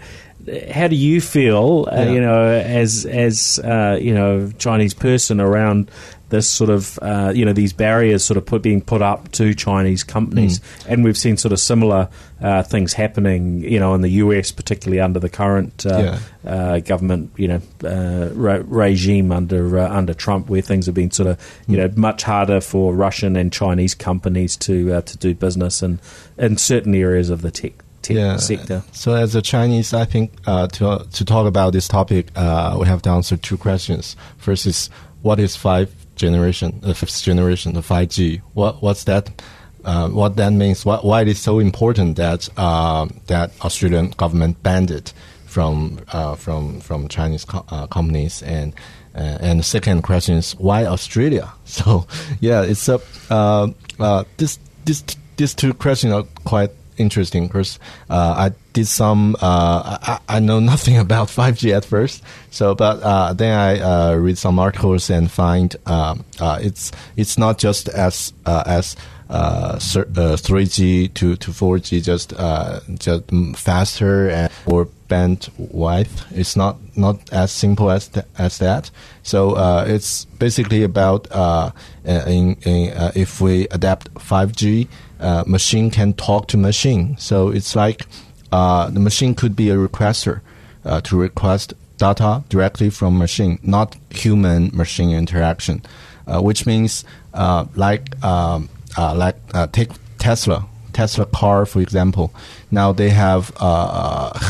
[0.73, 2.11] how do you feel, uh, Yeah.
[2.12, 5.90] you know, as as uh, you know, Chinese person around
[6.31, 9.55] this sort of uh, you know these barriers sort of put, being put up to
[9.55, 12.09] Chinese companies, and we've seen sort of similar
[12.40, 17.31] uh, things happening, you know, in the US, particularly under the current uh, uh, government,
[17.37, 21.61] you know, uh, re- regime under uh, under Trump, where things have been sort of
[21.66, 26.01] you know much harder for Russian and Chinese companies to uh, to do business in
[26.38, 28.83] in certain areas of the tech tech sector.
[28.93, 32.87] So as a Chinese, I think uh, to to talk about this topic, uh, we
[32.87, 34.16] have to answer two questions.
[34.38, 34.90] First is
[35.23, 38.41] what is five generation, the fifth generation, the five G?
[38.55, 39.31] What what's that?
[39.85, 40.85] Uh, what that means?
[40.85, 45.13] Why, why it is so important that uh, that Australian government banned it
[45.47, 48.75] from uh, from from Chinese co- uh, companies and.
[49.13, 51.53] Uh, and the second question is why Australia?
[51.65, 52.07] So,
[52.39, 55.03] yeah, it's a uh, this this
[55.37, 59.35] these two questions are quite interesting because uh, I did some.
[59.41, 64.39] Uh, I, I know nothing about 5G at first, so but uh, then I read
[64.39, 68.97] some articles and find um, it's it's not just as as
[69.31, 73.23] uh, uh, 3G to, to 4G just uh, just
[73.55, 76.27] faster and or bandwidth.
[76.33, 78.91] It's not not as simple as th- as that.
[79.23, 81.29] So uh, it's basically about
[82.05, 84.89] in, in, if we adapt 5G,
[85.21, 87.17] uh, machine can talk to machine.
[87.19, 88.07] So it's like
[88.53, 90.41] uh, the machine could be a requester
[90.85, 95.83] uh, to request data directly from machine, not human machine interaction,
[96.27, 97.05] uh, which means
[97.35, 99.37] uh, like um, uh, like
[99.73, 100.67] take Tesla.
[100.93, 102.35] Tesla car, for example,
[102.73, 103.49] now they have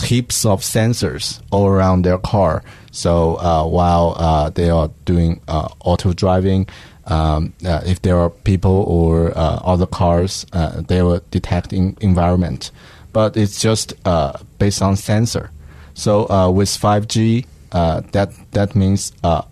[0.05, 2.63] heaps of sensors all around their car.
[2.93, 3.37] So
[3.69, 6.67] while they are doing auto driving,
[7.07, 11.97] um, uh, if there are people or uh, other cars, uh, they will detect in
[12.01, 12.71] environment.
[13.13, 15.51] But it's just uh, based on sensor.
[15.95, 19.45] So uh, with 5G, uh, that that means the,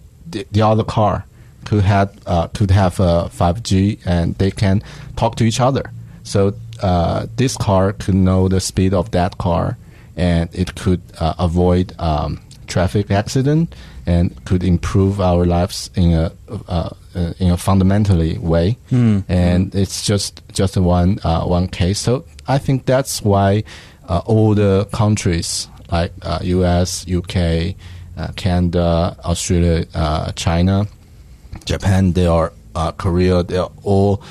[0.50, 1.24] the other car
[1.64, 2.10] could have
[2.54, 4.82] could have uh, 5G and they can
[5.16, 5.90] talk to each other.
[6.22, 6.54] So
[7.36, 9.76] this car could know the speed of that car,
[10.16, 13.74] and it could avoid um, traffic accident
[14.08, 18.76] and could improve our lives in a uh, uh, in a fundamentally way.
[19.28, 21.98] And it's just just one uh, one case.
[21.98, 23.64] So I think that's why
[24.08, 27.74] uh, all the countries like uh, U.S., U.K.,
[28.16, 30.86] uh, Canada, Australia, uh, China,
[31.64, 34.22] Japan, they are uh, Korea, they are all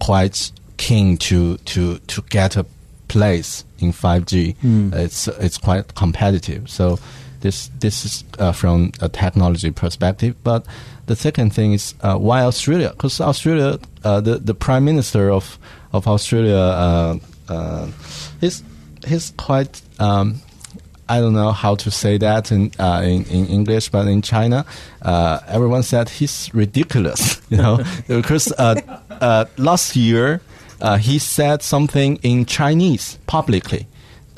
[0.00, 2.64] quite keen to to to get a
[3.08, 4.56] place in 5G.
[4.94, 6.68] It's it's quite competitive.
[6.68, 6.98] So
[7.40, 10.34] this this is uh, from a technology perspective.
[10.42, 10.66] But
[11.06, 12.90] the second thing is uh, why Australia?
[12.90, 15.58] Because Australia, uh, the the prime minister of
[15.92, 17.18] of Australia, uh,
[17.48, 17.88] uh,
[18.40, 18.62] he's
[19.06, 19.80] he's quite.
[19.98, 20.40] Um,
[21.08, 24.66] I don't know how to say that in uh, in, in English, but in China,
[25.02, 27.40] uh, everyone said he's ridiculous.
[27.48, 28.74] You know, because uh,
[29.20, 30.40] uh, last year
[30.98, 33.86] he said something in Chinese publicly,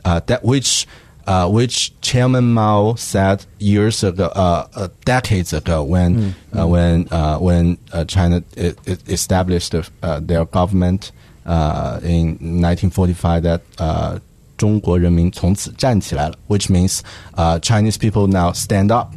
[0.05, 0.87] that which
[1.28, 7.38] uh, which Chairman Mao said years ago, uh, uh, decades ago, when uh, when uh,
[7.38, 11.12] when uh, China i i established uh, their government
[11.46, 13.62] uh, in 1945 that.
[13.78, 14.20] Uh,
[14.56, 17.02] 中国人民从此站起来了, which means
[17.36, 19.12] uh, Chinese people now stand up.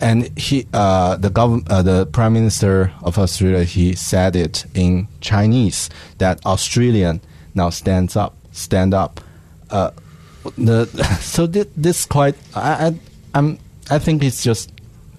[0.00, 5.06] And he, uh, the government, uh, the prime minister of Australia, he said it in
[5.20, 5.88] Chinese
[6.18, 7.20] that Australian
[7.54, 9.20] now stands up, stand up.
[9.70, 9.90] Uh,
[10.57, 10.85] the
[11.21, 12.99] so this, this quite, I, I,
[13.33, 13.59] I'm,
[13.89, 14.71] I think it's just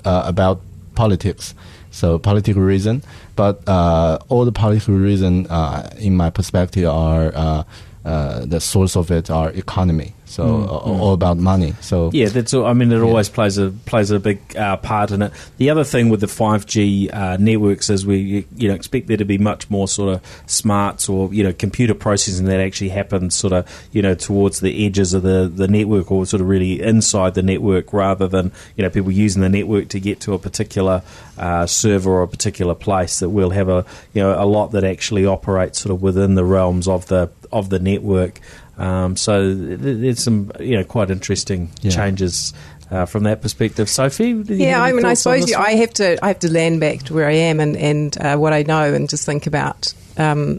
[0.05, 0.61] uh, about
[0.95, 1.55] politics.
[1.93, 3.03] So political reason,
[3.35, 7.65] but uh, all the political reason, uh, in my perspective, are uh,
[8.05, 10.15] uh, the source of it are economy.
[10.31, 11.75] So uh, all about money.
[11.81, 12.55] So Yeah, that's.
[12.55, 15.33] All, I mean, it always plays a plays a big uh, part in it.
[15.59, 19.17] The other thing with the five G uh, networks is we you know expect there
[19.17, 23.35] to be much more sort of smarts or you know computer processing that actually happens
[23.35, 26.81] sort of you know towards the edges of the the network or sort of really
[26.81, 30.39] inside the network rather than you know people using the network to get to a
[30.39, 31.03] particular
[31.39, 33.19] uh, server or a particular place.
[33.19, 36.45] That we'll have a you know a lot that actually operates sort of within the
[36.45, 38.41] realms of the of the network.
[38.81, 41.91] Um, so th- there's some you know quite interesting Yeah.
[41.91, 42.53] changes
[42.91, 43.89] uh, from that perspective.
[43.89, 45.57] Sophie, do you Yeah, have I mean, I suppose you.
[45.57, 48.37] I have to I have to land back to where I am and and uh,
[48.39, 49.93] what I know, and just think about.
[50.17, 50.59] Um,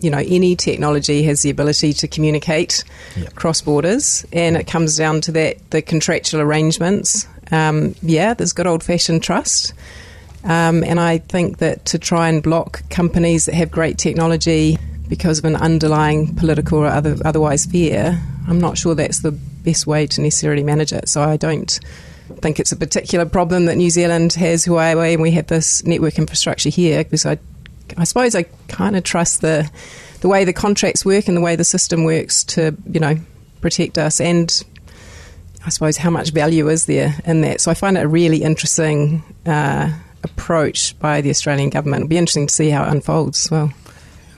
[0.00, 2.84] you know, any technology has the ability to communicate
[3.16, 3.26] Yeah.
[3.34, 7.26] cross borders, and it comes down to that the contractual arrangements.
[7.52, 9.74] Um, yeah, there's good old fashioned trust.
[10.44, 14.78] Um, and I think that to try and block companies that have great technology
[15.10, 18.18] because of an underlying political or other, otherwise fear,
[18.48, 21.08] I'm not sure that's the best way to necessarily manage it.
[21.08, 21.78] So I don't
[22.38, 26.16] think it's a particular problem that New Zealand has Huawei and we have this network
[26.16, 27.38] infrastructure here because I,
[27.98, 29.68] I suppose I kind of trust the
[30.20, 33.16] the way the contracts work and the way the system works to you know
[33.60, 34.62] protect us and
[35.66, 37.60] I suppose how much value is there in that.
[37.60, 39.92] So I find it a really interesting uh,
[40.22, 42.02] approach by the Australian government.
[42.02, 43.72] It'll be interesting to see how it unfolds as well.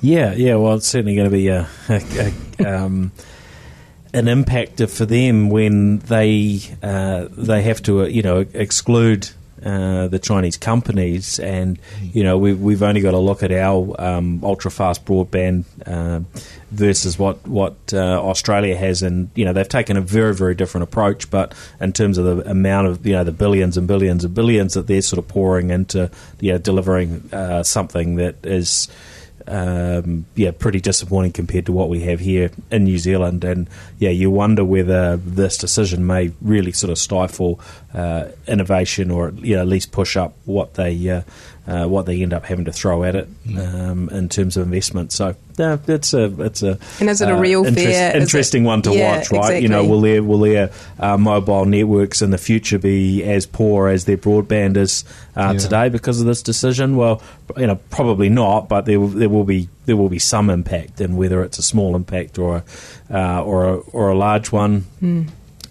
[0.03, 0.57] Yeah, yeah.
[0.57, 3.13] Well, it's certainly going to be a, a, a, um,
[4.13, 9.31] an impact for them when they uh, they have to, uh, you know, exclude.
[9.65, 13.95] Uh, the Chinese companies, and you know we've we've only got to look at our
[13.97, 16.27] um, ultra fast broadband um
[16.73, 20.83] versus what what uh, Australia has, and you know they've taken a very very different
[20.83, 21.31] approach.
[21.31, 24.75] But in terms of the amount of you know the billions and billions and billions
[24.75, 26.11] that they're sort of pouring into
[26.41, 28.89] you know delivering uh, something that is
[29.47, 33.45] um, yeah, pretty disappointing compared to what we have here in New Zealand.
[33.45, 37.61] And yeah, you wonder whether this decision may really sort of stifle
[37.95, 41.23] uh, innovation or you know, at least push up what they uh,
[41.67, 45.13] uh, what they end up having to throw at it um, in terms of investment.
[45.13, 48.09] So yeah, it's a it's a And is it a uh, real interest- fear?
[48.09, 49.63] Is it- interesting one to Yeah, watch, right?
[49.63, 53.89] You know, will their will their uh, mobile networks in the future be as poor
[53.89, 55.05] as their broadband is
[55.37, 55.59] uh, Yeah.
[55.61, 56.97] today because of this decision?
[56.97, 57.23] Well,
[57.57, 61.01] you know, probably not, but there will- there will be there will be some impact,
[61.01, 62.65] and whether it's a small impact or
[63.11, 64.85] a, uh, or a, or a large one.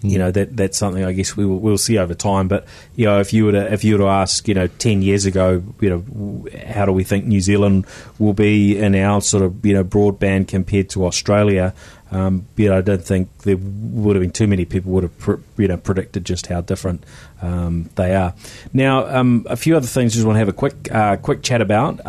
[0.02, 2.48] You know that that's something I guess we will we'll see over time.
[2.48, 5.00] But you know, if you were to if you were to ask, you know, ten
[5.00, 7.86] years ago, you know, how do we think New Zealand
[8.18, 11.72] will be in our sort of you know broadband compared to Australia?
[12.10, 15.18] Um, you know, I don't think there would have been too many people would have
[15.18, 17.04] pr- you know predicted just how different
[17.40, 18.34] um, they are.
[18.72, 21.62] Now, um, a few other things just want to have a quick uh, quick chat
[21.62, 22.04] about.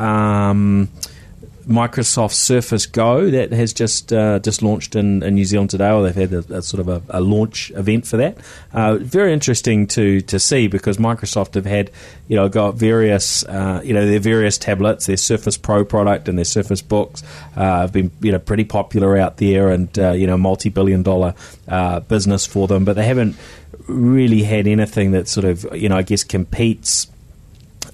[1.67, 6.03] Microsoft Surface Go that has just uh, just launched in, in New Zealand today, or
[6.03, 8.37] they've had a, a sort of a, a launch event for that.
[8.73, 11.91] Uh, very interesting to to see because Microsoft have had
[12.27, 16.37] you know got various uh, you know their various tablets, their Surface Pro product and
[16.37, 17.23] their Surface Books
[17.55, 21.03] uh, have been you know pretty popular out there and uh, you know multi billion
[21.03, 21.33] dollar
[21.67, 23.37] uh, business for them, but they haven't
[23.87, 27.07] really had anything that sort of you know I guess competes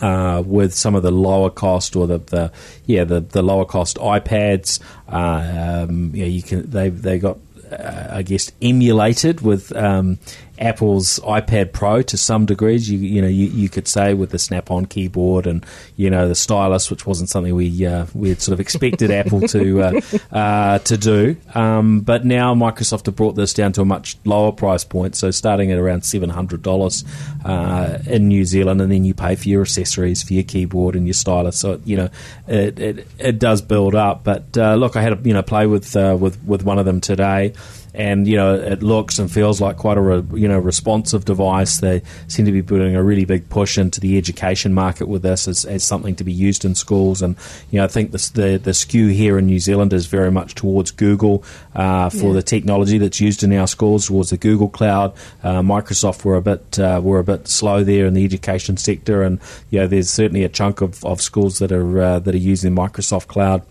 [0.01, 2.51] uh, with some of the lower cost or the, the
[2.85, 4.79] yeah the, the lower cost iPads.
[5.07, 7.38] Uh, um, yeah, you can they they got
[7.71, 10.19] uh, I guess emulated with um,
[10.60, 12.89] Apple's iPad Pro to some degrees.
[12.89, 16.36] You you know you, you could say with the Snap-on keyboard and you know the
[16.36, 20.80] stylus, which wasn't something we uh, we had sort of expected Apple to uh, uh,
[20.80, 21.38] to do.
[21.56, 25.32] Um, but now Microsoft have brought this down to a much lower price point, so
[25.32, 27.06] starting at around seven hundred dollars
[27.45, 31.08] uh, in New Zealand, and then you pay for your accessories, for your keyboard and
[31.08, 31.58] your stylus.
[31.58, 32.10] So you know
[32.48, 34.24] it it, it does build up.
[34.26, 36.86] But uh, look, I had a you know play with uh, with with one of
[36.86, 37.54] them today
[37.93, 41.80] and you know it looks and feels like quite a re, you know responsive device.
[41.80, 45.47] They seem to be putting a really big push into the education market with this
[45.47, 47.21] as, as something to be used in schools.
[47.21, 47.36] And
[47.71, 50.56] you know I think this, the the skew here in New Zealand is very much
[50.56, 51.43] towards Google
[51.75, 52.34] uh, for Yeah.
[52.34, 55.13] the technology that's used in our schools, towards the Google Cloud.
[55.43, 59.23] Uh, Microsoft were a bit uh, were a bit slow there in the education sector,
[59.23, 62.38] and you know there's certainly a chunk of, of schools that are uh, that are
[62.38, 63.62] using Microsoft Cloud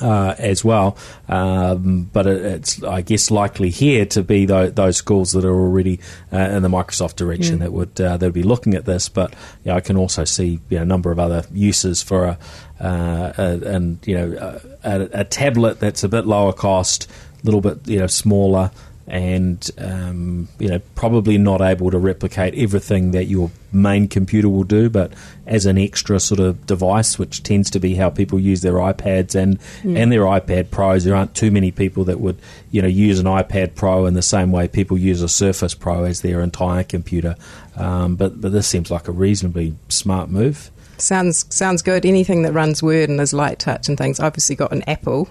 [0.00, 0.96] uh, as well.
[1.28, 5.54] Um, but it, it's, I guess, likely here to be tho- those schools that are
[5.54, 6.00] already
[6.32, 9.08] uh, in the Microsoft direction that would uh, that would be looking at this.
[9.08, 9.32] But
[9.64, 12.38] you know, I can also see you know, a number of other uses for a,
[12.80, 17.08] uh, a and you know a, a tablet that's a bit lower cost,
[17.42, 18.70] a little bit you know smaller.
[19.06, 24.64] And um, you know probably not able to replicate everything that your main computer will
[24.64, 25.12] do, but
[25.46, 29.34] as an extra sort of device, which tends to be how people use their iPads
[29.34, 31.04] and and their iPad Pros.
[31.04, 32.38] There aren't too many people that would
[32.70, 36.04] you know use an iPad Pro in the same way people use a Surface Pro
[36.04, 37.36] as their entire computer.
[37.76, 40.70] Um, but but this seems like a reasonably smart move.
[40.96, 42.06] Sounds sounds good.
[42.06, 44.20] Anything that runs Word and is light touch and things.
[44.20, 45.28] I've obviously got an Apple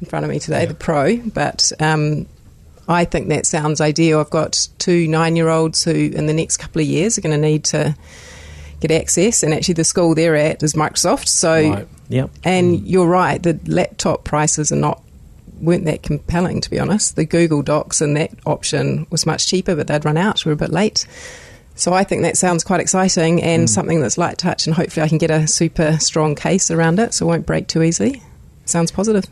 [0.00, 2.26] in front of me today, the Pro, but um,
[2.88, 4.20] I think that sounds ideal.
[4.20, 7.34] I've got two nine year olds who, in the next couple of years, are going
[7.34, 7.96] to need to
[8.80, 11.28] get access, and actually, the school they're at is Microsoft.
[11.28, 11.88] So, Right.
[12.08, 12.30] Yep.
[12.44, 12.82] and mm.
[12.84, 15.02] you're right, the laptop prices are not
[15.60, 17.16] weren't that compelling to be honest.
[17.16, 20.44] The Google Docs and that option was much cheaper, but they'd run out.
[20.44, 21.06] We were a bit late.
[21.74, 23.68] So I think that sounds quite exciting and mm.
[23.68, 27.14] something that's light touch, and hopefully I can get a super strong case around it,
[27.14, 28.22] so it won't break too easily.
[28.64, 29.24] Sounds positive.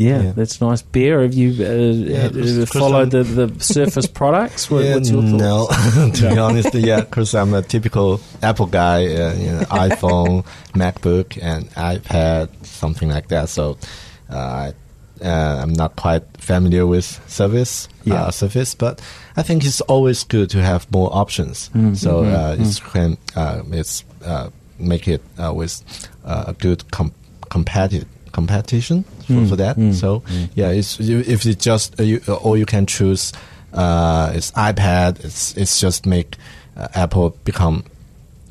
[0.00, 0.32] Yeah, Yeah.
[0.32, 0.80] that's nice.
[0.82, 2.28] Bear, have you uh,
[2.62, 4.70] uh, followed the, the Surface products?
[4.70, 5.42] What, Yeah, what's your thoughts?
[5.44, 9.04] no, to be honest, yeah, because I'm a typical Apple guy.
[9.04, 13.48] Uh, you know, iPhone, MacBook, and iPad, something like that.
[13.50, 13.76] So,
[14.30, 14.72] uh,
[15.22, 17.88] uh, I'm not quite familiar with Surface.
[18.04, 18.24] Yeah.
[18.24, 19.02] Uh, Surface, but
[19.36, 21.68] I think it's always good to have more options.
[21.74, 21.94] Mm.
[21.96, 22.34] So Mm-hmm.
[22.34, 24.48] uh, it's can uh, it's uh,
[24.78, 25.82] make it uh, with
[26.24, 27.12] uh, a good com-
[27.50, 29.76] competitive competition for, Mm, for that.
[29.76, 30.48] mm, so mm.
[30.54, 33.32] yeah, it's if it's just uh, you, or you can choose
[33.72, 35.24] uh, it's iPad.
[35.24, 36.36] It's it's just make
[36.76, 37.84] uh, Apple become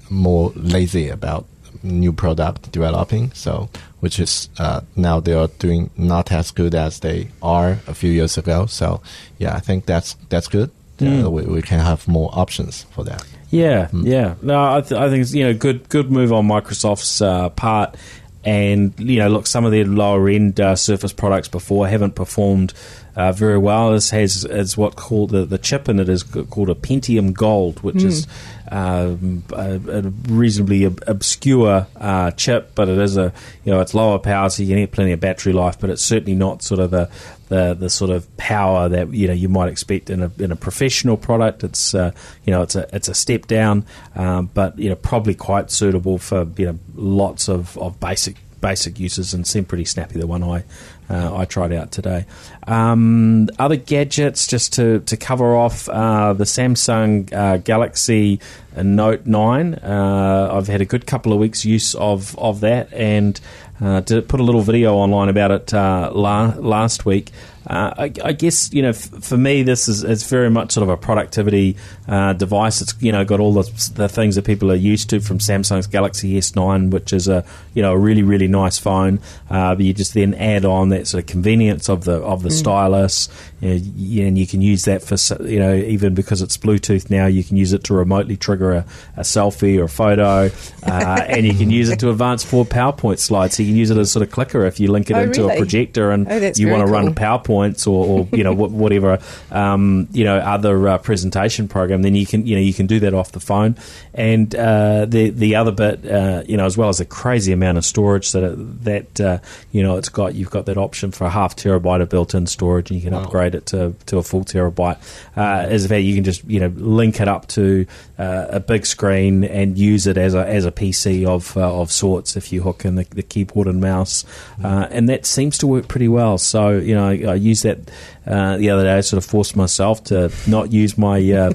[0.10, 1.46] more lazy about
[1.84, 3.32] new product developing.
[3.34, 3.70] So
[4.00, 8.12] which is uh, now they are doing not as good as they are a few
[8.12, 8.66] years ago.
[8.66, 9.02] So
[9.40, 10.72] yeah, I think that's that's good.
[11.00, 11.24] Mm.
[11.26, 13.24] Uh, we, we can have more options for that.
[13.52, 14.06] Yeah, Mm.
[14.06, 14.36] yeah.
[14.42, 17.96] No, I, th- I think it's you know good good move on Microsoft's uh, part.
[18.44, 22.74] And you know, look, some of their lower end uh, Surface products before haven't performed
[23.16, 23.92] uh, very well.
[23.92, 27.82] This has is what called the, the chip in it is called a Pentium Gold,
[27.82, 28.28] which is
[28.72, 33.34] um, a, a reasonably ob- obscure uh, chip, but it is a
[33.64, 35.80] you know it's lower power, so you can get plenty of battery life.
[35.80, 37.10] But it's certainly not sort of the
[37.50, 40.56] the, the sort of power that you know you might expect in a in a
[40.56, 41.64] professional product.
[41.64, 42.12] It's uh,
[42.46, 43.86] you know it's a it's a step down,
[44.16, 49.00] um, but you know probably quite suitable for you know lots of, of basic basic
[49.00, 50.20] uses and seemed pretty snappy.
[50.20, 50.64] The one I
[51.10, 52.26] uh, I tried out today.
[52.68, 58.40] Um, other gadgets just to to cover off uh, the Samsung uh, Galaxy
[58.76, 59.76] Note Nine.
[59.76, 63.40] Uh, I've had a good couple of weeks use of of that and.
[63.82, 67.32] Uh, did put a little video online about it uh, la- last week.
[67.70, 70.82] Uh, I, I guess you know, f- for me, this is it's very much sort
[70.84, 72.82] of a productivity uh, device.
[72.82, 75.86] It's you know got all the, the things that people are used to from Samsung's
[75.88, 77.46] Galaxy S9, which is a
[77.76, 79.20] you know a really really nice phone.
[79.52, 82.50] Uh, but you just then add on that sort of convenience of the of the
[82.52, 83.30] stylus,
[83.62, 87.28] you know, and you can use that for you know even because it's Bluetooth now,
[87.28, 88.86] you can use it to remotely trigger a,
[89.18, 90.50] a selfie or a photo,
[90.84, 93.58] uh, and you can use it to advance forward PowerPoint slides.
[93.58, 95.46] So you can use it as sort of clicker if you link it Oh, into
[95.48, 97.14] a projector and Oh, you want to run cool.
[97.60, 99.20] PowerPoints or, or you know whatever
[99.52, 103.00] um, you know other uh, presentation program, then you can you know you can do
[103.02, 103.76] that off the phone.
[104.14, 107.78] And uh, the the other bit, uh, you know, as well as a crazy amount
[107.78, 109.38] of storage that it, that uh,
[109.72, 112.92] you know it's got, you've got that option for a half terabyte of built-in storage,
[112.92, 113.24] and you can Wow.
[113.24, 114.98] upgrade it to to a full terabyte.
[115.38, 117.86] Uh, as a fact, you can just you know link it up to
[118.20, 121.92] uh, a big screen and use it as a as a PC of uh, of
[121.92, 124.26] sorts if you hook in the, the keyboard and mouse,
[124.64, 126.38] uh, and that seems to work pretty well.
[126.38, 127.80] So you know, I, I used that
[128.28, 128.98] uh, the other day.
[128.98, 131.54] I sort of forced myself to not use my.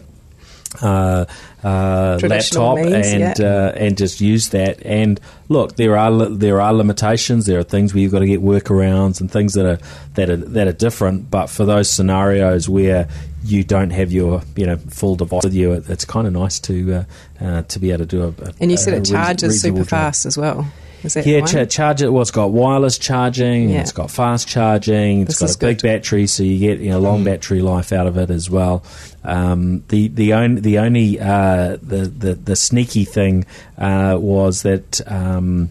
[0.83, 1.25] Uh,
[1.63, 3.47] uh, laptop means, and yeah.
[3.47, 4.85] uh, and just use that.
[4.85, 7.47] And look, there are there are limitations.
[7.47, 9.79] There are things where you've got to get workarounds and things that are
[10.15, 11.31] that are that are different.
[11.31, 13.09] But for those scenarios where
[13.45, 16.59] you don't have your you know full device with you, it, it's kind of nice
[16.61, 17.05] to uh,
[17.41, 18.53] uh, to be able to do a.
[18.61, 19.89] And you a said it charges super job.
[19.89, 20.67] fast as well.
[21.05, 21.69] Is that Yeah, the cha- one?
[21.69, 22.09] charge it.
[22.13, 23.69] Well, it's got wireless charging.
[23.71, 23.81] Yeah.
[23.83, 25.21] It's got fast charging.
[25.23, 25.83] It's This got is a big good.
[25.87, 28.83] battery, so you get you know long battery life out of it as well.
[29.23, 33.45] Um, the the only the only uh, the, the the sneaky thing
[33.79, 35.01] uh, was that.
[35.07, 35.71] Um,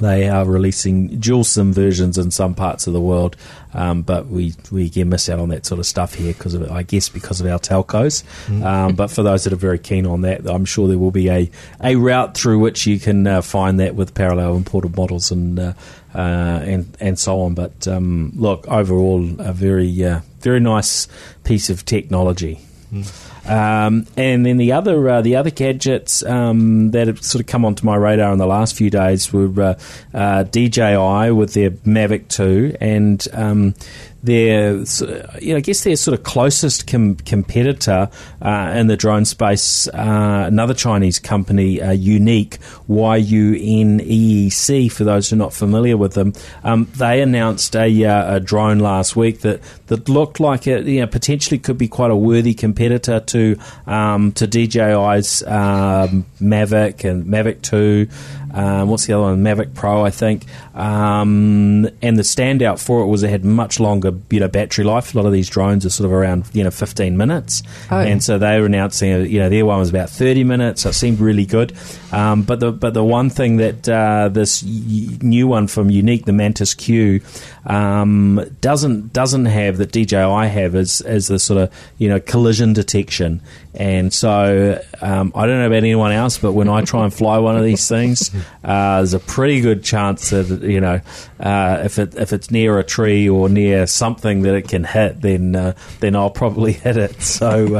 [0.00, 3.36] they are releasing dual SIM versions in some parts of the world,
[3.74, 6.70] um, but we we again miss out on that sort of stuff here because of
[6.70, 8.24] I guess because of our telcos.
[8.64, 11.28] Um, but for those that are very keen on that, I'm sure there will be
[11.28, 11.50] a,
[11.82, 15.72] a route through which you can uh, find that with parallel imported models and uh,
[16.14, 17.54] uh, and and so on.
[17.54, 21.08] But um, look, overall, a very uh, very nice
[21.44, 22.60] piece of technology.
[23.46, 27.64] Um, and then the other uh, the other gadgets um, that have sort of come
[27.64, 29.74] onto my radar in the last few days were uh,
[30.14, 33.74] uh, DJI with their Mavic 2 and um,
[34.22, 34.74] their,
[35.40, 38.08] you know, I guess their sort of closest com- competitor
[38.40, 44.22] uh, in the drone space, uh, another Chinese company, uh, Yuneec, Y U N E
[44.32, 46.32] E C, for those who are not familiar with them,
[46.64, 51.00] um, they announced a, uh, a drone last week that, that looked like it, you
[51.00, 53.56] know, potentially could be quite a worthy competitor to
[53.86, 58.08] um, to DJI's um, Mavic and Mavic Two.
[58.52, 59.42] Um, what's the other one?
[59.42, 60.44] Mavic Pro, I think.
[60.74, 65.14] Um, and the standout for it was it had much longer, you know, battery life.
[65.14, 67.62] A lot of these drones are sort of around, you know, 15 minutes.
[67.90, 67.98] Oh.
[67.98, 70.82] And so they were announcing, uh, you know, their one was about 30 minutes.
[70.82, 71.72] So it seemed really good.
[72.12, 76.26] Um, but the but the one thing that uh, this y- new one from Yuneec,
[76.26, 77.22] the Mantis Q,
[77.64, 82.72] um, doesn't doesn't have that DJI have is is the sort of you know collision
[82.72, 83.40] detection.
[83.74, 87.38] And so um, I don't know about anyone else, but when I try and fly
[87.38, 88.30] one of these things,
[88.64, 91.00] uh, there's a pretty good chance that you know
[91.40, 95.22] uh, if it if it's near a tree or near something that it can hit,
[95.22, 97.22] then uh, then I'll probably hit it.
[97.22, 97.74] So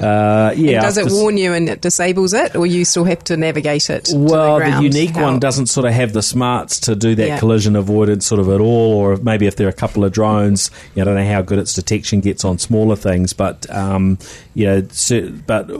[0.00, 2.84] uh, uh, yeah, And does it after- warn you and it disables it, or you
[2.86, 4.06] still have to navigate it?
[4.06, 7.14] to well, the, the, Yuneec How- one doesn't sort of have the smarts to do
[7.16, 7.38] that Yeah.
[7.38, 10.70] collision avoidance sort of at all, or maybe if there are a couple of drones,
[10.94, 14.18] you know, I don't know how good its detection gets on smaller things, but um,
[14.54, 15.70] you know, cer- but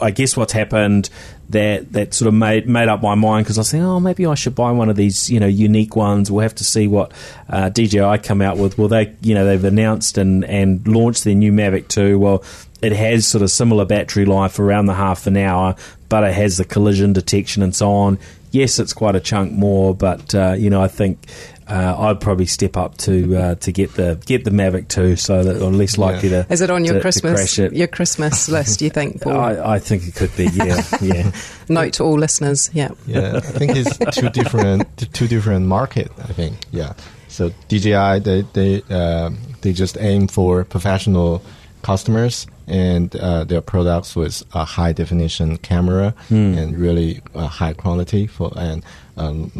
[0.00, 1.10] I guess what's happened
[1.50, 4.26] that that sort of made made up my mind because I was thinking, oh, maybe
[4.26, 6.30] I should buy one of these, you know, Yuneec ones.
[6.30, 7.12] We'll have to see what
[7.48, 8.78] uh, DJI come out with.
[8.78, 12.18] Well, they, you know, they've announced and and launched their new Mavic 2.
[12.18, 12.42] Well,
[12.80, 15.76] it has sort of similar battery life around the half an hour,
[16.08, 18.18] but it has the collision detection and so on.
[18.52, 21.26] Yes, it's quite a chunk more, but uh, you know, I think
[21.66, 25.42] uh, I'd probably step up to uh, to get the get the Mavic 2, so
[25.42, 26.46] that I'm less likely to.
[26.50, 27.72] Is it on your to- to Christmas crash it.
[27.72, 28.82] your Christmas list?
[28.82, 29.22] You think?
[29.22, 29.36] Paul?
[29.40, 31.32] I, I think it could be, yeah, yeah.
[31.68, 32.68] Note to all listeners.
[32.74, 32.90] Yeah.
[33.06, 36.12] Yeah, I think it's two different t- two different market.
[36.18, 36.92] I think yeah.
[37.28, 41.42] So DJI they they um they just aim for professional
[41.82, 48.26] customers and uh, their products with a high definition camera and really uh, high quality
[48.26, 48.82] for and
[49.16, 49.50] um,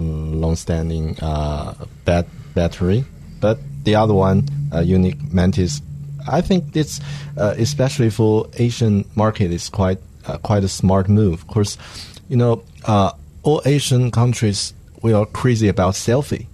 [0.41, 3.05] long standing uh, bat- battery.
[3.41, 5.83] But the other one, uh, Yuneec Mantis,
[6.29, 7.01] I think it's
[7.37, 11.35] uh, especially for Asian market is quite uh, quite a smart move.
[11.35, 11.77] Of course,
[12.29, 13.11] you know, uh,
[13.43, 16.47] all Asian countries we are crazy about selfie.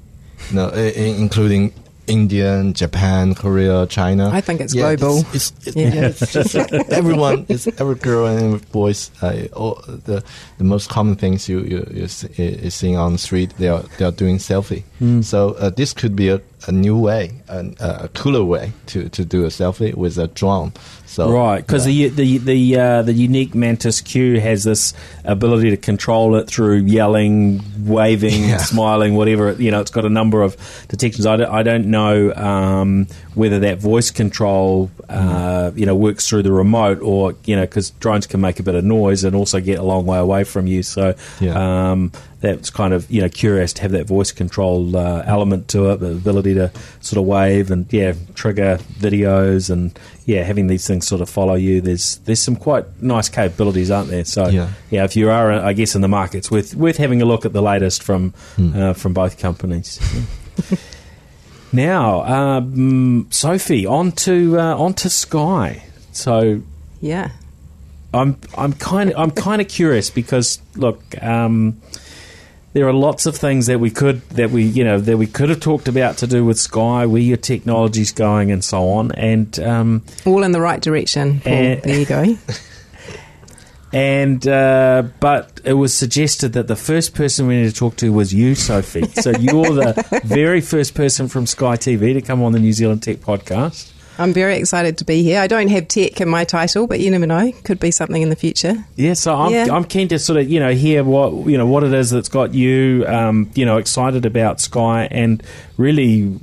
[0.51, 1.73] You know, including
[2.09, 4.30] India, Japan, Korea, China.
[4.32, 5.24] I think it's Yeah, global.
[5.32, 5.94] It's, it's, Yeah.
[5.94, 6.06] yeah.
[6.09, 9.11] it's just like everyone, it's every girl and every boys.
[9.22, 10.22] Uh, all the
[10.59, 13.54] the most common things you you you see, is seeing on the street.
[13.59, 14.82] They are they are doing selfie.
[14.98, 15.22] Hmm.
[15.22, 19.24] So uh, this could be a, a new way, an, a cooler way to, to
[19.24, 20.72] do a selfie with a drone.
[21.19, 22.09] So Right, because yeah.
[22.11, 24.95] the the the uh, the Yuneec Mantis Q has this
[25.25, 28.59] ability to control it through yelling, waving, Yeah.
[28.59, 29.51] smiling, whatever.
[29.53, 30.57] You know, it's got a number of
[30.87, 31.27] detections.
[31.27, 33.09] I don't, I don't know um,
[33.39, 37.91] whether that voice control, uh, you know, works through the remote or you know, because
[37.91, 40.66] drones can make a bit of noise and also get a long way away from
[40.66, 40.82] you.
[40.82, 41.14] So.
[41.41, 41.91] Yeah.
[41.91, 45.91] Um, that's kind of you know curious to have that voice control uh, element to
[45.91, 46.70] it, the ability to
[47.01, 51.55] sort of wave and yeah trigger videos and yeah having these things sort of follow
[51.55, 51.80] you.
[51.80, 54.24] There's there's some quite nice capabilities, aren't there?
[54.24, 54.68] So Yeah.
[54.93, 57.53] if you are I guess in the market, it's worth worth having a look at
[57.53, 58.32] the latest from
[58.72, 59.99] uh, from both companies.
[61.73, 65.85] now, um, Sophie, on to uh, on to Sky.
[66.12, 66.62] So
[67.01, 67.31] Yeah.
[68.14, 71.81] I'm I'm kind of I'm kind of curious because look, um,
[72.73, 75.51] there are lots of things that we could that we you know that we could
[75.51, 79.12] have talked about to do with Sky, where your technology's going, and so on.
[79.12, 81.41] And um, All in the right direction.
[81.41, 81.53] Paul.
[81.53, 81.81] Eh.
[81.85, 82.37] there you go.
[83.93, 88.12] and uh, but it was suggested that the first person we need to talk to
[88.12, 89.09] was you, Sophie.
[89.09, 93.03] so you're the very first person from Sky TV to come on the New Zealand
[93.03, 93.93] Tech Podcast.
[94.20, 95.41] I'm very excited to be here.
[95.41, 97.53] I don't have tech in my title, but you never know.
[97.62, 98.84] Could be something in the future.
[98.97, 99.68] Yeah, so I'm, Yeah.
[99.70, 102.28] I'm keen to sort of you know hear what you know what it is that's
[102.28, 105.43] got you um, you know excited about Sky and
[105.76, 106.36] really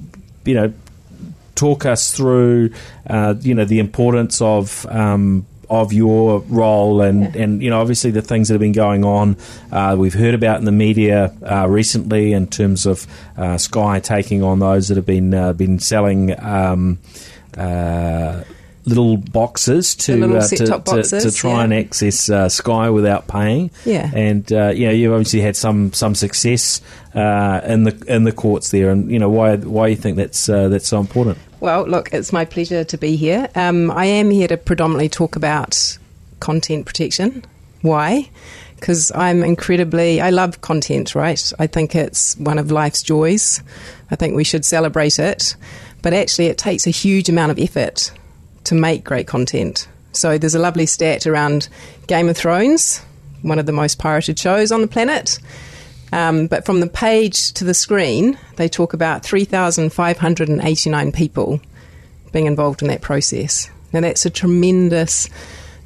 [0.46, 0.74] you know
[1.56, 2.72] talk us through
[3.10, 8.12] uh, you know the importance of um, of your role and, and you know obviously
[8.12, 9.38] the things that have been going on
[9.72, 13.08] uh, we've heard about in the media uh, recently in terms of
[13.38, 17.00] uh, Sky taking on those that have been uh, been selling um,
[17.58, 18.44] uh,
[18.86, 21.64] little boxes to little uh, to, to, to try yeah.
[21.64, 24.12] and access uh, Sky without paying Yeah.
[24.14, 26.82] and uh, you know you've obviously had some some success
[27.16, 30.48] uh, in the in the courts there and you know why why you think that's
[30.50, 33.50] uh, that's so important Well, look, it's my pleasure to be here.
[33.56, 35.98] Um, I am here to predominantly talk about
[36.40, 37.44] content protection.
[37.82, 38.30] Why?
[38.76, 41.52] Because I'm incredibly, I love content, right?
[41.58, 43.64] I think it's one of life's joys.
[44.12, 45.56] I think we should celebrate it.
[46.04, 48.12] but actually it takes a huge amount of effort
[48.66, 49.88] to make great content.
[50.12, 51.68] So there's a lovely stat around
[52.06, 53.02] Game of Thrones,
[53.42, 55.40] one of the most pirated shows on the planet.
[56.12, 61.60] Um, but from the page to the screen, they talk about 3,589 people
[62.32, 63.70] being involved in that process.
[63.92, 65.30] Now, that's a tremendous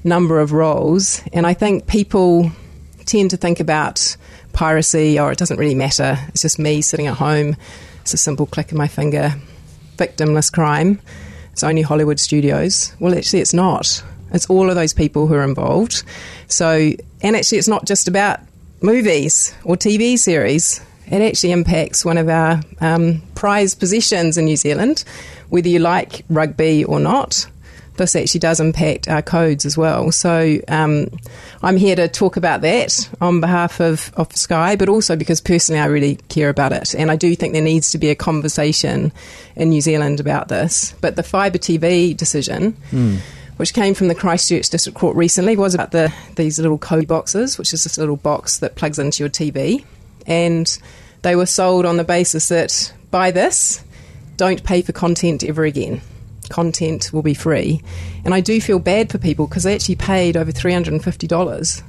[0.03, 2.51] number of roles, and I think people
[3.05, 4.15] tend to think about
[4.53, 7.55] piracy, or it doesn't really matter, it's just me sitting at home,
[8.01, 9.33] it's a simple click of my finger,
[9.97, 10.99] victimless crime,
[11.59, 12.95] it's only Hollywood studios.
[12.99, 14.01] Well, actually, it's not.
[14.31, 16.03] It's all of those people who are involved.
[16.47, 18.39] So, and actually, it's not just about
[18.81, 20.81] movies or TV series.
[21.07, 25.03] It actually impacts one of our um, prized possessions in New Zealand,
[25.49, 27.47] whether you like rugby or not.
[27.97, 30.11] This actually does impact our codes as well.
[30.13, 31.07] So um,
[31.61, 35.81] I'm here to talk about that on behalf of, of Sky, but also because personally
[35.81, 36.95] I really care about it.
[36.95, 39.11] And I do think there needs to be a conversation
[39.57, 40.93] in New Zealand about this.
[41.01, 42.77] But the fibre TV decision.
[42.91, 43.19] Mm
[43.59, 47.57] which came from the Christchurch District Court recently, was about the these little Kodi boxes,
[47.57, 49.83] which is this little box that plugs into your TV,
[50.25, 50.79] and
[51.23, 53.83] they were sold on the basis that buy this,
[54.37, 55.99] don't pay for content ever again.
[56.49, 57.81] Content will be free,
[58.23, 61.03] and I do feel bad for people because they actually paid over three hundred and
[61.03, 61.83] fifty dollars.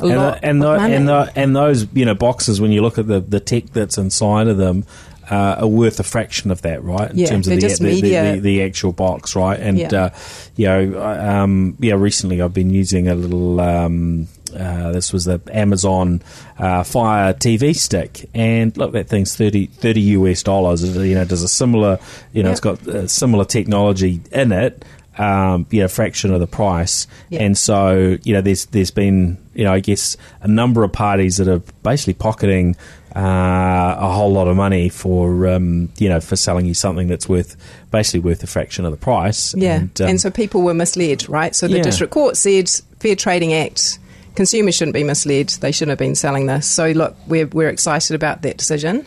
[0.00, 3.06] And, the, and, the, and, the, and those you know boxes when you look at
[3.06, 4.86] the, the tech that's inside of them
[5.30, 7.10] uh, are worth a fraction of that, right?
[7.10, 9.58] In yeah, terms of the, the, the, the, actual box, right?
[9.58, 10.10] And yeah, uh,
[10.56, 11.94] you know, um, yeah.
[11.94, 13.60] Recently, I've been using a little.
[13.60, 14.28] Um,
[14.58, 16.22] uh, this was the Amazon
[16.58, 20.82] uh, Fire TV stick, and look, that thing's 30, 30 US dollars.
[20.96, 22.00] You know, does a similar,
[22.32, 22.58] you know, yep.
[22.64, 24.84] it's got similar technology in it,
[25.18, 27.06] um, you know, fraction of the price.
[27.30, 31.36] And so, you know, there's there's been, you know, I guess a number of parties
[31.36, 32.74] that are basically pocketing
[33.16, 37.28] uh, a whole lot of money for, um, you know, for selling you something that's
[37.28, 37.56] worth
[37.90, 39.54] basically worth a fraction of the price.
[39.54, 41.54] Yeah, and, um, and so people were misled, right?
[41.54, 41.82] So the yeah.
[41.82, 43.98] district court said Fair Trading Act.
[44.36, 45.48] Consumers shouldn't be misled.
[45.48, 46.68] They shouldn't have been selling this.
[46.68, 49.06] So, look, we're, we're excited about that decision.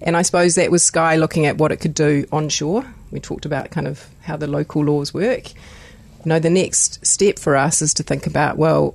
[0.00, 2.84] And I suppose that was Sky looking at what it could do onshore.
[3.10, 5.50] We talked about kind of how the local laws work.
[5.50, 8.94] You know, the next step for us is to think about, well,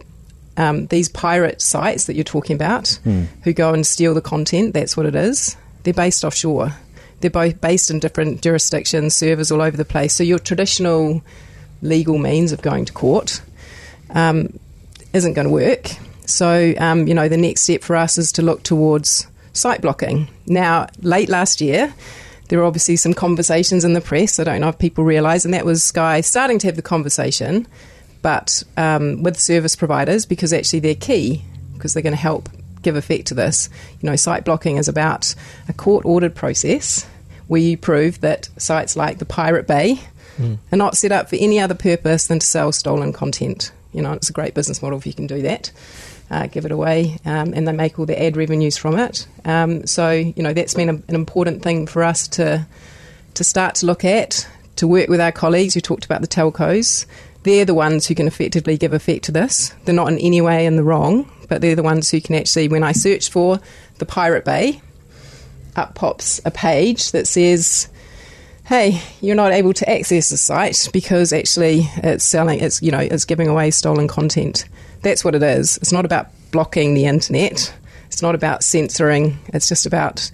[0.58, 3.28] um, these pirate sites that you're talking about, mm.
[3.44, 5.58] who go and steal the content, that's what it is.
[5.84, 6.74] They're based offshore.
[7.22, 10.14] They're both based in different jurisdictions, servers all over the place.
[10.14, 11.22] So your traditional
[11.82, 13.42] legal means of going to court
[14.12, 14.60] um,
[15.14, 15.92] isn't going to work.
[16.26, 20.28] So, um, you know, the next step for us is to look towards site blocking.
[20.48, 21.94] Now, late last year,
[22.50, 24.40] there were obviously some conversations in the press.
[24.40, 27.68] I don't know if people realise, and that was Sky starting to have the conversation,
[28.26, 32.50] but um, with service providers because actually they're key because they're going to help
[32.82, 33.70] give effect to this.
[34.02, 35.36] You know, site blocking is about
[35.70, 37.06] a court ordered process
[37.46, 40.00] where you prove that sites like the Pirate Bay
[40.38, 40.58] mm.
[40.72, 43.72] are not set up for any other purpose than to sell stolen content.
[43.94, 45.72] You know, it's a great business model if you can do that
[46.32, 49.28] uh, give it away, um, and they make all the ad revenues from it.
[49.46, 52.66] Um, so you know that's been a, an important thing for us to
[53.36, 54.48] to start to look at,
[54.78, 55.76] to work with our colleagues.
[55.76, 57.06] You talked about the telcos.
[57.46, 59.72] They're the ones who can effectively give effect to this.
[59.86, 62.68] They're not in any way in the wrong, but they're the ones who can actually,
[62.68, 63.60] when I search for
[64.00, 64.82] the Pirate Bay,
[65.76, 67.88] up pops a page that says
[68.66, 72.98] hey, you're not able to access the site because actually it's selling, it's you know,
[72.98, 74.66] it's giving away stolen content.
[75.04, 75.78] That's what it is.
[75.78, 77.72] It's not about blocking the internet.
[78.08, 79.38] It's not about censoring.
[79.50, 80.32] It's just about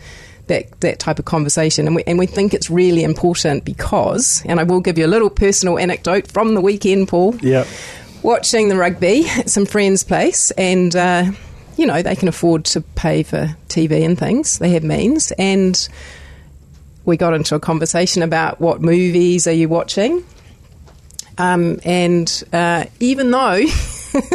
[0.51, 1.87] that, that type of conversation.
[1.87, 5.07] And we, and we think it's really important because, and I will give you a
[5.07, 7.35] little personal anecdote from the weekend, Paul.
[7.37, 7.65] Yeah.
[8.21, 11.31] Watching the rugby at some friend's place, and, uh,
[11.77, 14.59] you know, they can afford to pay for TV and things.
[14.59, 15.31] They have means.
[15.39, 15.87] And
[17.05, 20.23] we got into a conversation about what movies are you watching.
[21.37, 23.63] Um, and uh, even though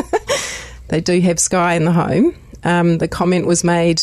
[0.88, 2.34] they do have Sky in the home.
[2.64, 4.02] Um, the comment was made,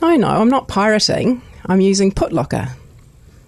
[0.00, 1.42] no, no, I'm not pirating.
[1.66, 2.70] I'm using Putlocker.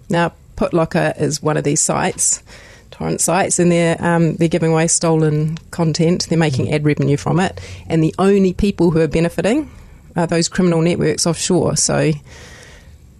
[0.09, 2.43] Now, Putlocker is one of these sites,
[2.91, 6.27] torrent sites, and they're um, they're giving away stolen content.
[6.29, 6.73] They're making mm.
[6.73, 9.71] ad revenue from it, and the only people who are benefiting
[10.15, 11.77] are those criminal networks offshore.
[11.77, 12.11] So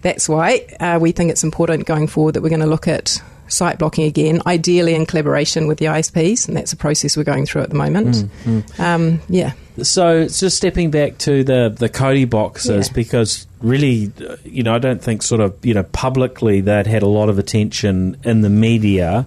[0.02, 3.22] that's why uh, we think it's important going forward that we're going to look at
[3.48, 7.46] site blocking again, ideally in collaboration with the ISPs, and that's a process we're going
[7.46, 8.16] through at the moment.
[8.16, 8.80] Mm, mm.
[8.80, 9.52] Um, yeah.
[9.80, 12.94] So it's just stepping back to the the Kodi boxes yeah.
[12.94, 14.12] because really,
[14.44, 17.38] you know, I don't think sort of you know publicly that had a lot of
[17.38, 19.26] attention in the media.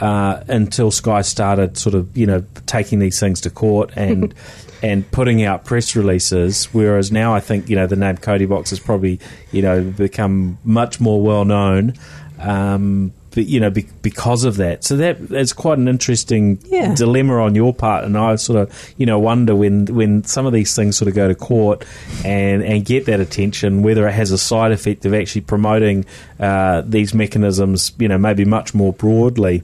[0.00, 4.34] Uh, until Sky started sort of you know taking these things to court and
[4.82, 6.64] and putting out press releases.
[6.72, 9.20] Whereas now I think you know the name Kodi Box has probably
[9.52, 11.94] you know become much more well known.
[12.40, 14.84] Um, but, you know, be, because of that.
[14.84, 16.94] So that that's quite an interesting Yeah.
[16.94, 20.52] dilemma on your part, and I sort of, you know, wonder when when some of
[20.52, 21.84] these things sort of go to court
[22.24, 26.04] and and get that attention, whether it has a side effect of actually promoting
[26.40, 29.62] uh, these mechanisms, you know, maybe much more broadly.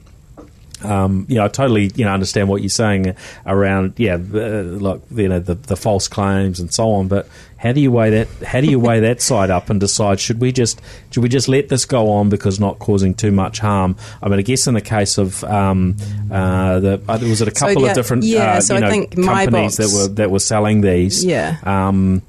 [0.84, 3.14] Um, you know, I totally you know understand what you're saying
[3.46, 7.08] around yeah, the, like you know the the false claims and so on.
[7.08, 8.28] But how do you weigh that?
[8.46, 11.48] How do you weigh that side up and decide should we just should we just
[11.48, 13.96] let this go on because not causing too much harm?
[14.22, 15.96] I mean, I guess in the case of um,
[16.30, 18.78] uh, the uh, was it a So, couple yeah, of different yeah, uh, so you
[18.78, 21.56] I know think companies MyBox- that were that were selling these Yeah.
[21.64, 22.22] um,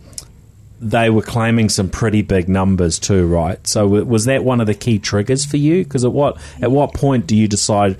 [0.81, 3.65] they were claiming some pretty big numbers too, right?
[3.67, 5.83] So was that one of the key triggers for you?
[5.83, 7.97] Because at what at what point do you decide,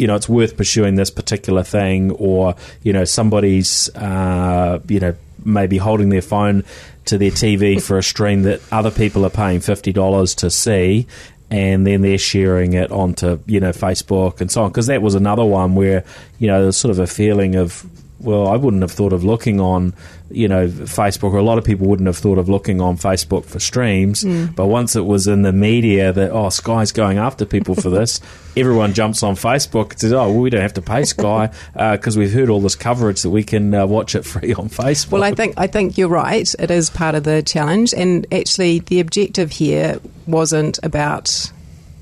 [0.00, 5.14] you know, it's worth pursuing this particular thing, or you know, somebody's, uh, you know,
[5.44, 6.64] maybe holding their phone
[7.04, 11.06] to their TV for a stream that other people are paying fifty dollars to see.
[11.52, 14.70] And then they're sharing it onto, you know, Facebook and so on.
[14.70, 16.04] Because that was another one where,
[16.38, 17.84] you know, there's sort of a feeling of,
[18.20, 19.94] well, I wouldn't have thought of looking on,
[20.30, 23.44] you know, Facebook, or a lot of people wouldn't have thought of looking on Facebook
[23.44, 24.24] for streams.
[24.24, 28.20] But once it was in the media that, oh, Sky's going after people for this,
[28.56, 32.18] everyone jumps on Facebook and says, oh, well, we don't have to pay Sky because
[32.18, 35.12] we've heard all this coverage that we can uh, watch it free on Facebook.
[35.12, 36.52] Well, I think I think you're right.
[36.58, 41.50] It is part of the challenge, and actually, the objective here wasn't about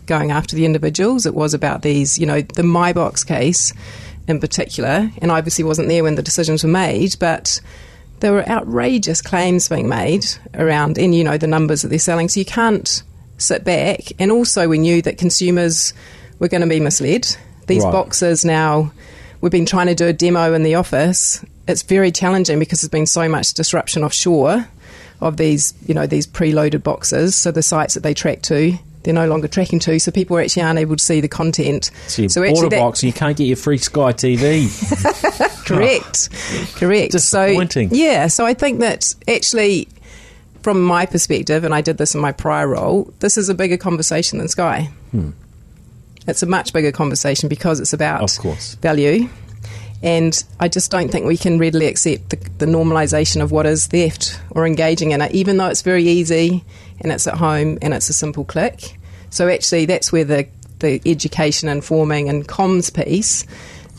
[0.06, 1.26] going after the individuals.
[1.26, 3.72] It was about these, you know, the MyBox case
[4.28, 7.60] in particular, and I obviously wasn't there when the decisions were made, but
[8.20, 12.28] there were outrageous claims being made around, and you know, the numbers that they're selling.
[12.28, 13.02] So you can't
[13.38, 14.12] sit back.
[14.18, 15.94] And also, we knew that consumers
[16.38, 17.36] were going to be misled.
[17.66, 17.92] These Right.
[17.92, 18.92] boxes now,
[19.40, 21.44] we've been trying to do a demo in the office.
[21.66, 24.66] It's very challenging because there's been so much disruption offshore
[25.20, 27.36] of these, you know, these preloaded boxes.
[27.36, 29.98] So the sites that they track to, they're no longer tracking to.
[29.98, 31.90] So people actually aren't able to see the content.
[32.08, 34.68] so you so bought a box and you can't get your free Sky TV.
[35.66, 36.28] Correct.
[36.76, 37.12] Correct.
[37.12, 37.90] Disappointing.
[37.90, 39.88] So, yeah, so I think that actually,
[40.62, 43.76] from my perspective, and I did this in my prior role, this is a bigger
[43.76, 44.90] conversation than Sky.
[46.26, 48.24] It's a much bigger conversation because it's about Hmm.
[48.24, 48.74] Of course.
[48.76, 49.28] value.
[50.02, 53.86] And I just don't think we can readily accept the, the normalisation of what is
[53.88, 56.64] theft or engaging in it, even though it's very easy
[57.00, 58.96] and it's at home and it's a simple click.
[59.30, 60.46] So actually, that's where the,
[60.78, 63.44] the education, informing, and comms piece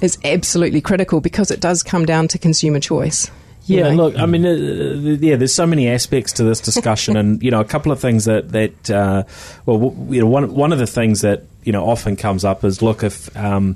[0.02, 3.30] is absolutely critical because it does come down to consumer choice.
[3.66, 4.06] you Yeah, know?
[4.06, 7.52] look, I mean, uh, uh, yeah, there's so many aspects to this discussion, and you
[7.52, 9.24] know, a couple of things that that uh,
[9.66, 12.64] well, w- you know, one one of the things that you know often comes up
[12.64, 13.36] is look if.
[13.36, 13.76] Um,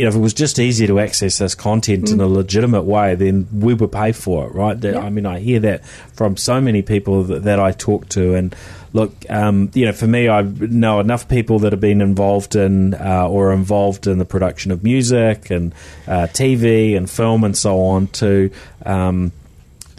[0.00, 3.14] you know, if it was just easier to access this content in a legitimate way,
[3.14, 4.80] then we would pay for it, right?
[4.80, 5.00] That- Yeah.
[5.00, 5.84] I mean, I hear that
[6.14, 8.56] from so many people that, that I talk to, and
[8.94, 12.94] look, um, you know, for me, I know enough people that have been involved in
[12.94, 15.74] uh, or involved in the production of music and
[16.08, 18.50] uh, TV and film and so on to,
[18.86, 19.32] um,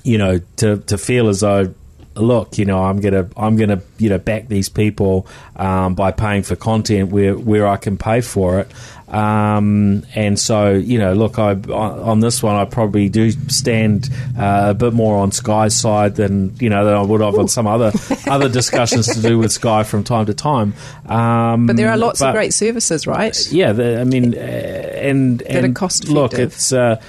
[0.04, 1.76] you know, to to feel as though.
[2.16, 6.44] Look, you know, I'm gonna, I'm gonna, you know, back these people um, by paying
[6.44, 8.72] for content where where I can pay for it,
[9.12, 14.68] um, and so you know, look, I on this one, I probably do stand uh,
[14.70, 17.68] a bit more on Sky's side than you know than I would have on some
[17.68, 17.92] other
[18.28, 20.74] other discussions to do with Sky from time to time.
[21.06, 23.52] Um, but there are lots but- of great services, right?
[23.52, 26.74] yeah, the, I mean, uh, and, That are and cost look, it's.
[26.74, 27.02] Uh,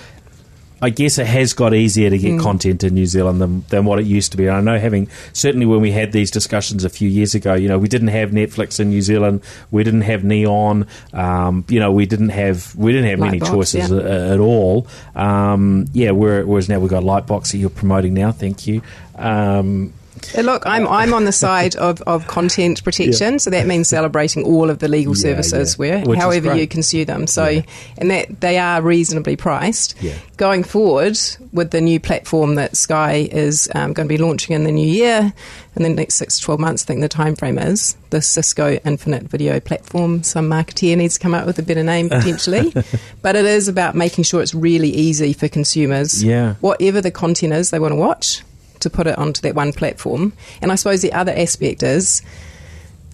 [0.83, 2.21] I guess it has got easier to Mm.
[2.23, 4.47] get content in New Zealand than, than what it used to be.
[4.49, 7.69] And I know having certainly when we had these discussions a few years ago, you
[7.69, 11.93] know, we didn't have Netflix in New Zealand, we didn't have Neon, um, you know,
[11.93, 13.97] we didn't have we didn't have many choices yeah.
[13.97, 14.87] a- at all.
[15.15, 18.33] Um, yeah, where- whereas now we've got Lightbox that you're promoting now.
[18.33, 18.83] Thank you.
[19.17, 20.02] Um, Uh,
[20.37, 24.71] Look, I'm I'm on the side of, of content protection, so that means celebrating all
[24.71, 26.05] of the legal Yeah, services yeah.
[26.05, 27.27] where however you consume them.
[27.27, 27.63] So Yeah.
[27.99, 29.95] and that they are reasonably priced.
[30.01, 30.15] Yeah.
[30.37, 31.19] Going forward
[31.53, 34.87] with the new platform that Sky is um, going to be launching in the new
[34.89, 35.33] year,
[35.77, 38.73] in the next six to twelve months, I think the time frame is the Cisco
[38.85, 40.23] Infinite Video Platform.
[40.23, 42.73] Some marketeer needs to come up with a better name potentially,
[43.23, 46.55] but it is about making sure it's really easy for consumers Yeah.
[46.61, 48.43] whatever the content is they want to watch
[48.83, 50.33] to put it onto that one platform.
[50.61, 52.23] And I suppose the other aspect is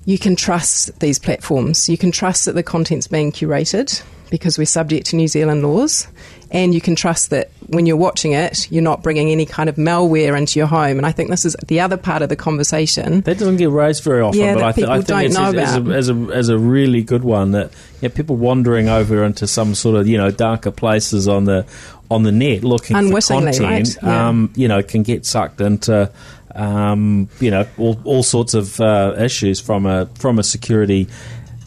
[0.05, 1.89] you can trust these platforms.
[1.89, 6.09] You can trust that the content's being curated because we're subject to New Zealand laws.
[6.51, 9.77] And you can trust that when you're watching it, you're not bringing any kind of
[9.77, 10.97] malware into your home.
[10.97, 13.21] And I think this is the other part of the conversation.
[13.23, 15.61] That doesn't get raised very often, Yeah, but I, th- I think it's, don't know
[15.61, 15.95] as, as, a, about.
[15.95, 19.97] as, a, as a really good one that yeah, people wandering over into some sort
[19.97, 21.66] of you know darker places on the
[22.11, 23.97] on the net looking for content, right?
[24.03, 24.29] Yeah.
[24.29, 26.11] um, you know, can get sucked into
[26.55, 31.09] um, you know all, all sorts of uh, issues from a from a security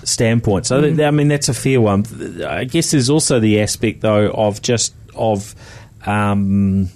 [0.03, 0.65] standpoint.
[0.65, 2.05] So th- I mean that's a fair one.
[2.45, 5.55] I guess there's also the aspect though of just of
[6.05, 6.89] um,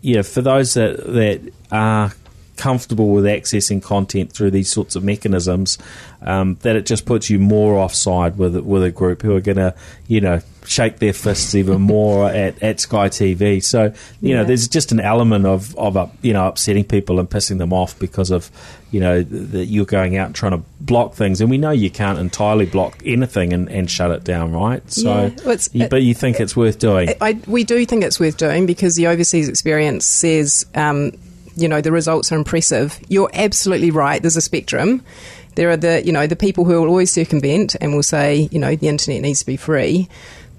[0.00, 2.12] yeah for those that that are
[2.56, 5.76] comfortable with accessing content through these sorts of mechanisms,
[6.24, 9.56] um, that it just puts you more offside with with a group who are going
[9.58, 9.74] to
[10.08, 13.62] you know shake their fists even more at, at Sky TV.
[13.62, 17.28] So you know there's just an element of of up, you know upsetting people and
[17.28, 18.50] pissing them off because of
[18.90, 21.90] you know that you're going out and trying to block things, and we know you
[21.90, 24.88] can't entirely block anything and, and shut it down, right?
[24.90, 25.30] So, Yeah.
[25.44, 27.10] Well, you- but you think it's worth doing?
[27.20, 31.10] I, we do think it's worth doing because the overseas experience says, um,
[31.56, 32.98] you know, the results are impressive.
[33.08, 34.22] You're absolutely right.
[34.22, 35.02] There's a spectrum.
[35.54, 38.58] There are the, you know, the people who will always circumvent and will say, you
[38.58, 40.08] know, the internet needs to be free.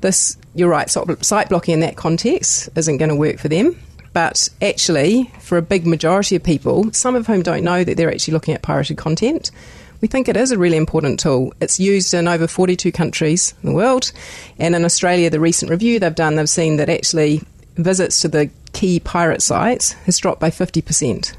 [0.02, 0.90] This, you're right.
[0.90, 3.80] Site blocking in that context isn't going to work for them.
[4.14, 8.12] But actually, for a big majority of people, some of whom don't know that they're
[8.12, 9.52] actually looking at pirated content,
[10.00, 11.54] we think it is a really important tool.
[11.60, 14.12] It's used in over 42 countries in the world.
[14.58, 17.42] And in Australia, the recent review they've done, they've seen that actually
[17.76, 21.36] visits to the key pirate sites has dropped by 50%.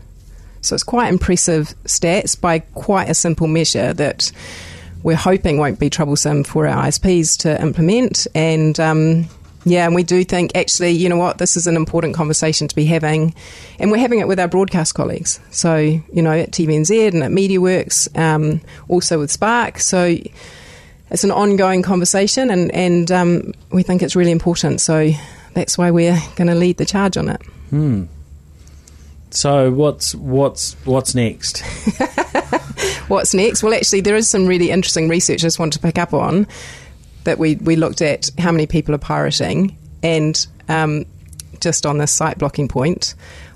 [0.66, 4.30] So it's quite impressive stats by quite a simple measure that
[5.02, 8.26] we're hoping won't be troublesome for our ISPs to implement.
[8.34, 9.28] And um,
[9.64, 12.74] yeah, and we do think actually, you know what, this is an important conversation to
[12.74, 13.34] be having.
[13.78, 15.40] And we're having it with our broadcast colleagues.
[15.50, 19.78] So, you know, at TVNZ and at MediaWorks, um, also with Spark.
[19.78, 20.16] So
[21.10, 24.80] it's an ongoing conversation and, and um, we think it's really important.
[24.80, 25.10] So
[25.54, 27.40] that's why we're going to lead the charge on it.
[29.36, 31.62] So what's what's what's next?
[33.08, 33.62] What's next?
[33.62, 36.48] Well, actually, there is some really interesting research I just want to pick up on
[37.22, 41.04] that we, we looked at how many people are pirating, and um,
[41.60, 43.14] just on this site blocking point,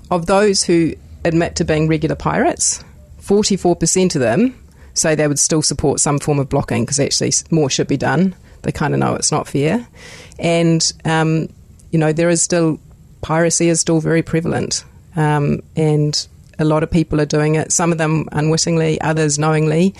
[0.09, 0.93] of those who
[1.25, 2.81] admit to being regular pirates,
[3.19, 4.55] 44% of them
[4.93, 8.35] say they would still support some form of blocking because actually more should be done.
[8.61, 9.85] They kind of know it's not fair.
[10.39, 11.49] And, um,
[11.91, 12.79] you know, there is still,
[13.21, 14.85] piracy is still very prevalent.
[15.15, 16.27] Um, and
[16.59, 19.95] a lot of people are doing it, some of them unwittingly, others knowingly.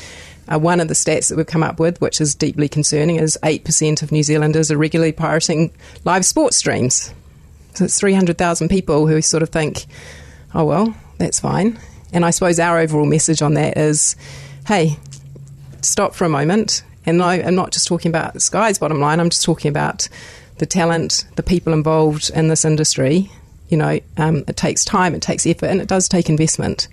[0.48, 3.38] Uh, one of the stats that we've come up with, which is deeply concerning, is
[3.44, 5.72] 8% of New Zealanders are regularly pirating
[6.04, 7.14] live sports streams.
[7.74, 9.86] So it's 300,000 people who sort of think,
[10.54, 11.80] oh, well, that's fine.
[12.12, 14.16] And I suppose our overall message on that is
[14.68, 14.98] hey,
[15.82, 16.84] stop for a moment.
[17.06, 20.08] And I, I'm not just talking about Sky's bottom line, I'm just talking about
[20.60, 23.32] the talent, the people involved in this industry.
[23.72, 26.88] You know, um, it takes time, it takes effort, and it does take investment.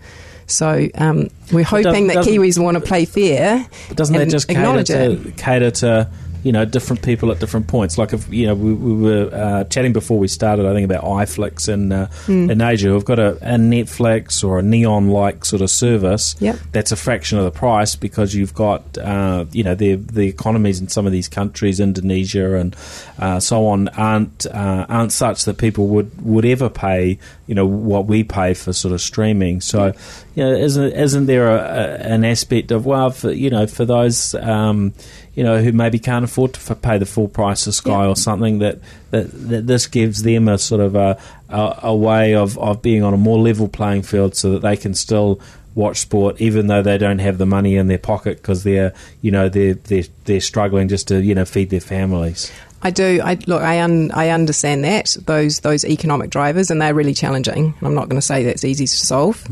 [0.46, 3.68] So um, we're hoping that Kiwis want to play fair.
[3.94, 6.10] Doesn't that just cater to, cater to
[6.42, 7.98] you know different people at different points?
[7.98, 11.04] Like if you know we, we were uh, chatting before we started, I think about
[11.04, 12.50] iFlix in uh, Hmm.
[12.50, 16.34] in Asia who've got a, a Netflix or a Neon like sort of service.
[16.40, 16.56] Yep.
[16.72, 20.80] That's a fraction of the price because you've got uh, you know the the economies
[20.80, 22.76] in some of these countries, Indonesia and
[23.18, 27.66] uh, so on, aren't uh, aren't such that people would would ever pay you know
[27.66, 29.60] what we pay for sort of streaming.
[29.60, 29.92] So
[30.34, 33.84] you know isn't isn't there a, a, an aspect of well for you know for
[33.84, 34.92] those um,
[35.38, 38.08] you know who maybe can't afford to f- pay the full price of Sky Yeah.
[38.08, 38.78] or something that,
[39.12, 41.16] that that this gives them a sort of a,
[41.48, 44.76] a, a way of, of being on a more level playing field so that they
[44.76, 45.40] can still
[45.74, 49.30] watch sport even though they don't have the money in their pocket because they're you
[49.30, 53.20] know they're, they're they're struggling just to you know feed their families I do.
[53.24, 53.60] I look.
[53.60, 57.74] I un, I understand that those those economic drivers, and they're really challenging.
[57.82, 59.44] I'm not going to say that's easy to solve.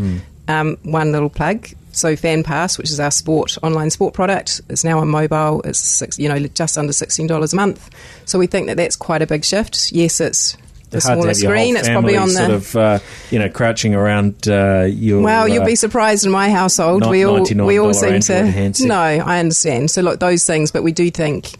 [0.47, 1.67] Um, one little plug.
[1.97, 5.63] So FanPass, which is our sport online sport product, is now on mobile.
[5.63, 7.89] It's six, you know just under sixteen dollars a month.
[8.27, 9.93] So we think that that's quite a big shift.
[9.93, 10.59] Yes, it's
[10.91, 11.77] the to smaller have your whole screen.
[11.77, 12.99] It's probably on the sort of uh,
[13.31, 17.01] you know crouching around uh, your well, you'll uh, be surprised in my household.
[17.01, 18.73] Not we all we all seem to.
[18.85, 19.91] No, I understand.
[19.91, 21.53] So look, those things, but we do think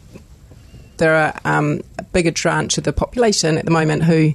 [0.99, 4.35] there are um, a bigger tranche of the population at the moment who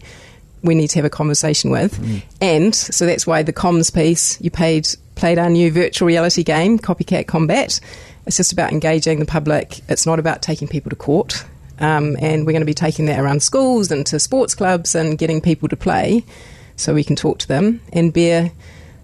[0.63, 2.21] we need to have a conversation with, Mm.
[2.41, 4.87] and so that's why the comms piece you paid
[5.21, 7.79] played our new virtual reality game, Copycat Combat.
[8.25, 9.79] It's just about engaging the public.
[9.87, 11.45] It's not about taking people to court.
[11.79, 15.17] Um, and we're going to be taking that around schools and to sports clubs and
[15.19, 16.23] getting people to play
[16.75, 17.81] so we can talk to them.
[17.93, 18.51] And Bear,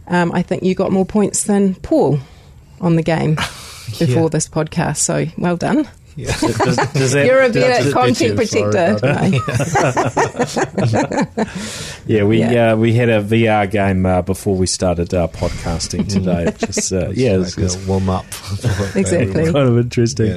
[0.07, 2.19] um, I think you got more points than Paul
[2.81, 3.35] on the game
[3.99, 4.27] before Yeah.
[4.29, 4.97] this podcast.
[4.97, 5.87] So well done.
[6.25, 8.97] Does, does that, You're a does- better content protector.
[8.97, 11.23] about No.
[12.05, 12.71] Yeah, we Yeah.
[12.73, 16.53] Uh, we had a VR game uh, before we started uh, podcasting today.
[16.65, 18.25] Just uh, yeah, it's, like it's a warm up.
[18.95, 19.43] Exactly.
[19.45, 20.27] kind of interesting.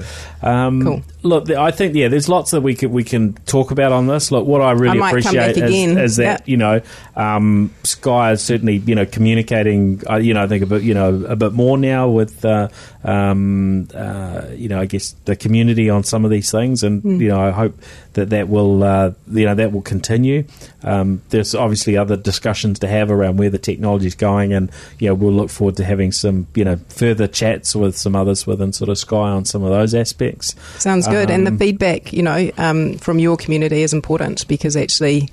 [0.42, 0.66] Yeah.
[0.66, 1.02] Um, Cool.
[1.22, 4.30] Look, I think yeah, there's lots that we can we can talk about on this.
[4.32, 6.50] Look, what I really I appreciate is, is that Yeah.
[6.50, 6.80] you know
[7.16, 10.02] um, Sky is certainly you know communicating.
[10.08, 12.68] Uh, you know, I think a bit you know a bit more now with uh,
[13.04, 17.20] um, uh, you know I guess the community on some of these things, and Hmm.
[17.20, 17.78] you know I hope
[18.14, 20.44] that that will uh, you know that will continue.
[20.82, 25.08] Um, there's obviously other discussions to have around where the technology is going, and you
[25.08, 28.72] know we'll look forward to having some you know further chats with some others within
[28.72, 30.54] sort of Sky on some of those aspects.
[30.78, 31.30] Sounds good.
[31.30, 35.28] and the Um, feedback, you know, um, from your community is important because actually,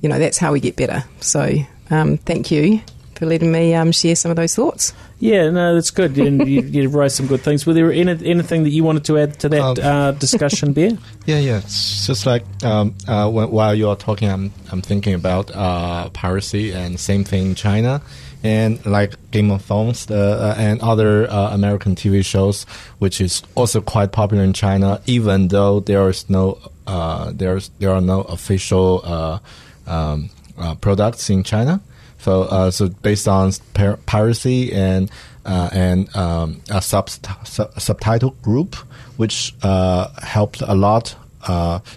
[0.00, 1.04] you know, that's how we get better.
[1.20, 1.54] So
[1.90, 2.80] um, thank you
[3.14, 4.92] for letting me um, share some of those thoughts.
[5.20, 6.16] Yeah, no, that's good.
[6.18, 7.66] And you, you raised some good things.
[7.66, 10.90] Were there any, anything that you wanted to add to that Um, uh, discussion, Bear?
[11.26, 11.58] Yeah, yeah.
[11.58, 16.08] It's just like um, uh, when, while you are talking, I'm I'm thinking about uh,
[16.10, 18.00] piracy and same thing in China,
[18.42, 22.64] and like Game of Thrones uh, uh, and other uh, American TV shows,
[22.98, 27.90] which is also quite popular in China, even though there is no uh, there's there
[27.90, 29.38] are no official uh,
[29.86, 31.80] um, uh, products in China.
[32.18, 35.10] So so based on pir- piracy and
[35.44, 38.74] and um, a sub- sub- subtitle group,
[39.16, 41.14] which helped a lot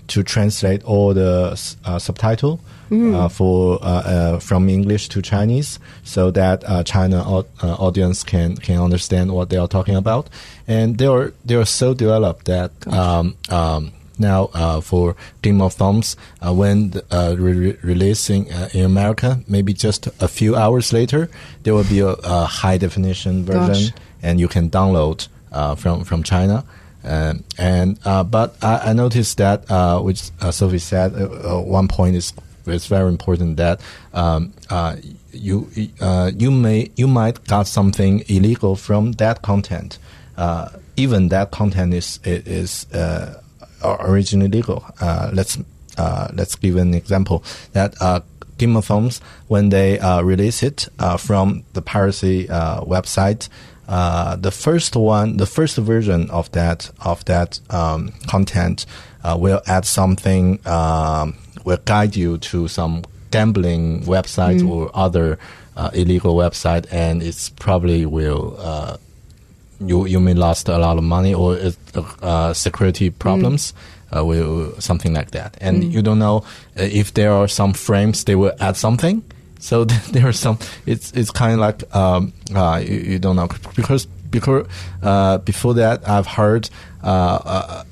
[0.08, 2.60] to translate all the subtitle
[2.92, 8.58] uh, for uh, uh, from English to Chinese, so that uh, China uh, audience can
[8.58, 10.30] can understand what they are talking about,
[10.68, 12.72] and they are they are so developed that.
[12.88, 16.16] Um, um, now, uh, for Game of Thrones,
[16.46, 21.28] uh, when uh, re- releasing uh, in America, maybe just a few hours later,
[21.64, 24.04] there will be a, a high definition version, Gosh.
[24.22, 26.64] and you can download uh, from from China.
[27.04, 31.62] Um, and uh, but I, I noticed that, uh, which uh, Sophie said, uh, uh,
[31.62, 32.32] one point is
[32.66, 33.82] is very important that
[34.14, 34.96] um, uh,
[35.32, 39.98] you uh, you may you might got something illegal from that content.
[40.38, 43.42] Uh, even that content is is uh,
[43.84, 44.86] originally legal.
[45.00, 45.58] Uh, let's
[45.98, 47.44] uh, let's give an example
[47.74, 47.96] that
[48.58, 50.88] Game of Thrones when they release it
[51.18, 53.50] from the piracy website.
[53.88, 58.86] The first one, the first version of that of that um, content
[59.24, 65.40] will add something, um, will guide you to some gambling website or other
[65.76, 68.98] uh, illegal website, and it's probably will uh,
[69.80, 71.58] you you may lost a lot of money or
[72.22, 73.74] uh, security problems.
[74.14, 76.44] Uh, will something like that, and you don't know
[76.78, 79.24] uh, if there are some frames they will add something.
[79.60, 80.60] So there are some.
[80.86, 84.68] It's it's kind of like um, uh, you, you don't know because because
[85.02, 86.70] uh, before that I've heard
[87.04, 87.84] uh,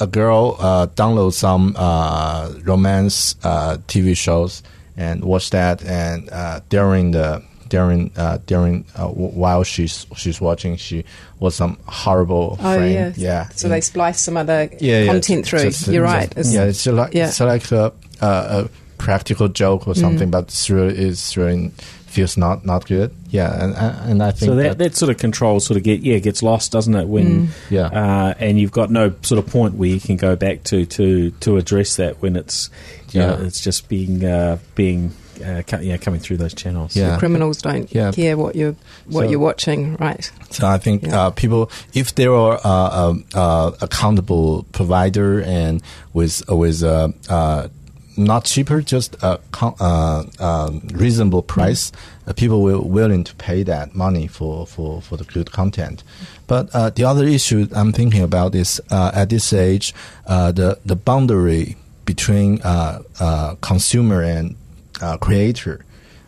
[0.00, 4.62] a, girl uh, download some uh, romance uh, TV shows
[4.96, 10.40] and watch that, and uh, during the during uh, during uh, w- while she's she's
[10.40, 11.04] watching, she
[11.38, 12.92] was some horrible Oh, frame.
[12.94, 13.12] yeah.
[13.16, 13.48] yeah.
[13.50, 15.60] So they splice some other yeah, yeah, content through.
[15.62, 16.30] just- You're just- right.
[16.32, 17.28] It's- yeah, it's like yeah.
[17.28, 18.68] it's like a, a, a
[19.10, 20.36] practical joke or something, Mm.
[20.36, 21.70] but it's really it's really
[22.14, 23.10] feels not not good.
[23.30, 25.82] Yeah, and and and I think So that, that, that sort of control sort of
[25.82, 27.06] get yeah gets lost, doesn't it?
[27.08, 27.48] When Mm.
[27.70, 27.86] Yeah.
[28.02, 31.30] uh, and you've got no sort of point where you can go back to to
[31.44, 32.70] to address that when it's
[33.12, 33.46] you know, Yeah.
[33.46, 35.10] it's just being uh, being
[35.44, 36.94] uh, co- yeah coming through those channels.
[36.94, 37.16] Yeah.
[37.18, 38.12] criminals don't Yeah.
[38.12, 38.74] care what you're
[39.06, 40.30] what So- you're watching, right?
[40.50, 41.18] So I think Yeah.
[41.26, 45.80] uh, people, if there are uh, um, uh, accountable provider and
[46.12, 47.68] with with uh, uh,
[48.16, 51.92] not cheaper, just a uh, um, reasonable price,
[52.26, 56.02] uh, people were willing to pay that money for, for, for the good content.
[56.46, 59.94] But uh, the other issue I'm thinking about is uh, at this age,
[60.26, 64.56] uh, the the boundary between uh, uh, consumer and
[65.00, 65.84] uh, creator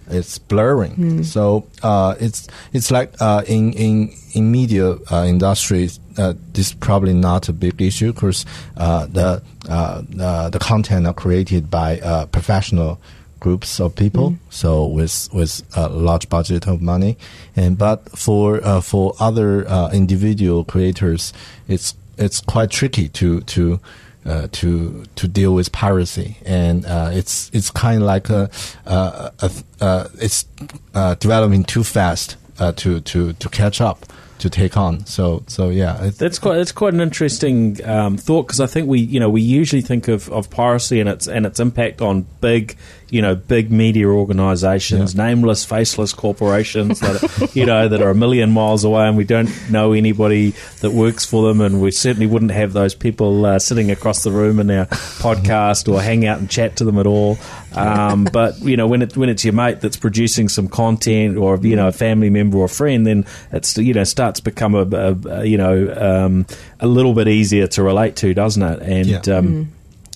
[0.08, 1.24] it's blurring.
[1.24, 6.74] So uh, it's it's like uh, in in in media uh, industry, uh, this is
[6.74, 8.44] probably not a big issue because
[8.76, 13.00] uh, the uh, uh, the content are created by uh, professional
[13.42, 17.16] groups of people, so with with a large budget of money.
[17.56, 21.32] And but for uh, for other uh, individual creators,
[21.66, 23.80] it's it's quite tricky to to
[24.24, 28.50] uh, to to deal with piracy, and uh, it's it's kind of like a,
[28.86, 29.50] a, a,
[29.80, 30.46] uh it's
[30.94, 34.06] uh, developing too fast uh, to to to catch up
[34.42, 35.06] to take on.
[35.06, 39.00] So so yeah, That's quite that's quite an interesting um, thought because I think we
[39.00, 42.76] you know we usually think of, of piracy and its and its impact on big
[43.12, 45.26] you know big media organisations, Yeah.
[45.26, 49.24] nameless, faceless corporations that are, you know that are a million miles away and we
[49.24, 53.58] don't know anybody that works for them, and we certainly wouldn't have those people uh,
[53.58, 57.06] sitting across the room in our podcast or hang out and chat to them at
[57.06, 57.36] all.
[57.74, 61.56] Um, but you know when it when it's your mate that's producing some content or
[61.58, 64.74] you know a family member or a friend, then it's you know starts to become
[64.74, 65.92] a, a, a you know
[66.26, 66.46] um,
[66.80, 68.80] a little bit easier to relate to, doesn't it?
[68.82, 69.36] And Yeah.
[69.36, 69.72] um,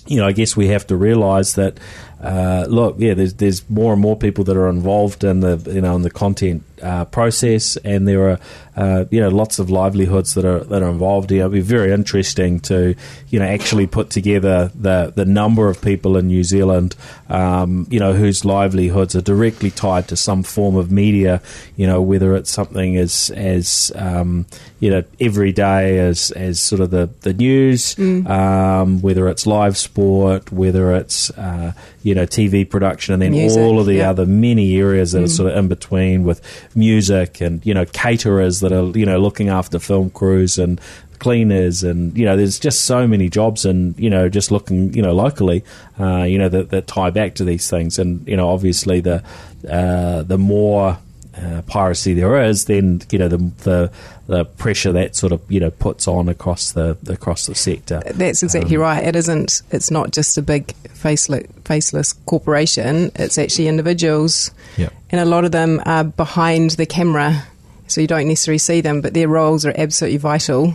[0.09, 1.78] you know, I guess we have to realise that.
[2.21, 5.83] Uh, look, yeah, there's there's more and more people that are involved in the you
[5.83, 8.39] know in the content uh, process, and there are
[8.77, 11.29] uh, you know lots of livelihoods that are that are involved.
[11.29, 11.41] here.
[11.41, 12.95] It'll be very interesting to
[13.29, 16.97] you know actually put together the the number of people in New Zealand,
[17.29, 21.43] um, you know, whose livelihoods are directly tied to some form of media.
[21.77, 24.47] You know, whether it's something as as um,
[24.81, 29.77] you know every day as as sort of the the news, um, whether it's live
[29.77, 31.73] sport, whether it's uh,
[32.07, 35.29] you know TV production, and then Music, all of the other many areas that are
[35.29, 36.41] sort of in between with
[36.77, 40.81] music and you know caterers that are you know looking after film crews and
[41.19, 45.03] cleaners and you know there's just so many jobs and you know just looking you
[45.03, 45.65] know locally
[45.99, 47.99] uh, you know that, that tie back to these things.
[47.99, 49.25] And you know obviously the
[49.69, 50.99] uh, the more
[51.43, 53.91] uh, piracy there is, then you know the, the
[54.26, 58.03] the pressure that sort of you know puts on across the across the sector.
[58.14, 59.05] That's exactly Um, right.
[59.05, 59.62] It isn't.
[59.70, 63.11] It's not just a big faceless, faceless corporation.
[63.16, 64.89] It's actually individuals, Yeah.
[65.11, 67.45] and a lot of them are behind the camera,
[67.87, 70.74] so you don't necessarily see them, but their roles are absolutely vital.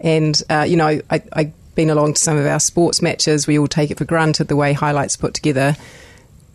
[0.00, 3.46] And uh, you know, I, I've been along to some of our sports matches.
[3.46, 5.76] We all take it for granted the way highlights put together.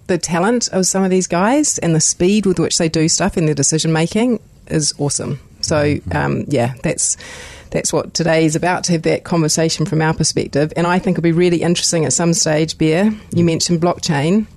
[0.08, 3.38] The talent of some of these guys and the speed with which they do stuff
[3.38, 5.40] in their decision making is awesome.
[5.62, 7.18] So um, yeah, that's
[7.72, 10.72] that's what today is about to have that conversation from our perspective.
[10.78, 13.12] And I think it'll be really interesting at some stage, Bear.
[13.34, 14.48] You mentioned blockchain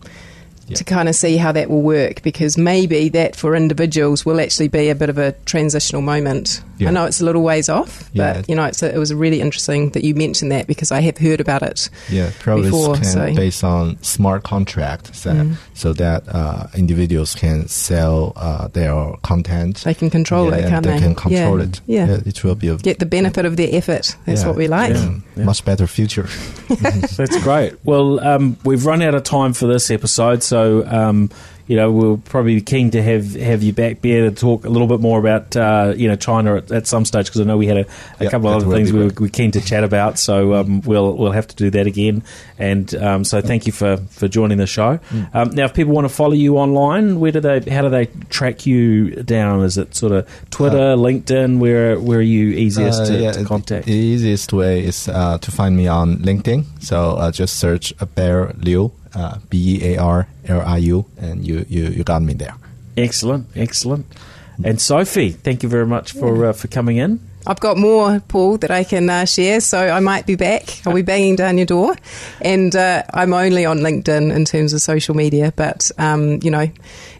[0.71, 0.77] Yeah.
[0.77, 4.68] to kind of see how that will work because maybe that for individuals will actually
[4.68, 6.62] be a bit of a transitional moment.
[6.79, 6.89] Yeah.
[6.89, 8.35] I know it's a little ways off, Yeah.
[8.35, 11.01] but you know, it's a, it was really interesting that you mentioned that because I
[11.03, 11.91] have heard about it.
[12.09, 15.57] Yeah, probably before, can so- based on smart contract that, Mm.
[15.75, 19.83] so that uh, individuals can sell uh, their content.
[19.85, 20.93] They can control Yeah, it, can't they?
[20.93, 20.99] they?
[21.01, 21.64] can control yeah.
[21.66, 21.81] it.
[21.87, 22.18] Yeah.
[22.27, 24.16] it will be a Get the benefit of their effort.
[24.27, 24.95] That's yeah, what we like.
[24.95, 25.45] yeah, Yeah.
[25.45, 26.29] much better future.
[27.16, 27.75] That's great.
[27.85, 31.31] Well, um, we've run out of time for this episode, so um,
[31.67, 34.69] you know we'll probably be keen to have have you back, Bear, to talk a
[34.69, 37.57] little bit more about uh, you know China at, at some stage because I know
[37.57, 37.87] we had a,
[38.19, 40.19] a Yeah, couple of other things we were, we were keen to chat about.
[40.19, 42.23] So um, we'll we'll have to do that again.
[42.59, 44.99] And um, so thank you for, for joining the show.
[45.11, 45.35] Mm.
[45.35, 47.61] Um, now, if people want to follow you online, where do they?
[47.71, 49.63] How do they track you down?
[49.65, 51.59] Is it sort of Twitter, LinkedIn?
[51.61, 53.87] Where where are you easiest Uh, to, yeah, to contact?
[53.87, 56.65] The easiest way is uh, to find me on LinkedIn.
[56.83, 61.07] So uh, just search uh, Bear Liu, uh, B E A R L I U,
[61.19, 62.55] and you, you, you got me there.
[62.97, 64.07] Excellent, excellent.
[64.63, 67.21] And Sophie, thank you very much for uh, for coming in.
[67.47, 70.86] I've got more, Paul, that I can uh, share, so I might be back.
[70.86, 71.97] I'll be banging down your door.
[72.41, 76.66] And uh, I'm only on LinkedIn in terms of social media, but, um, you know,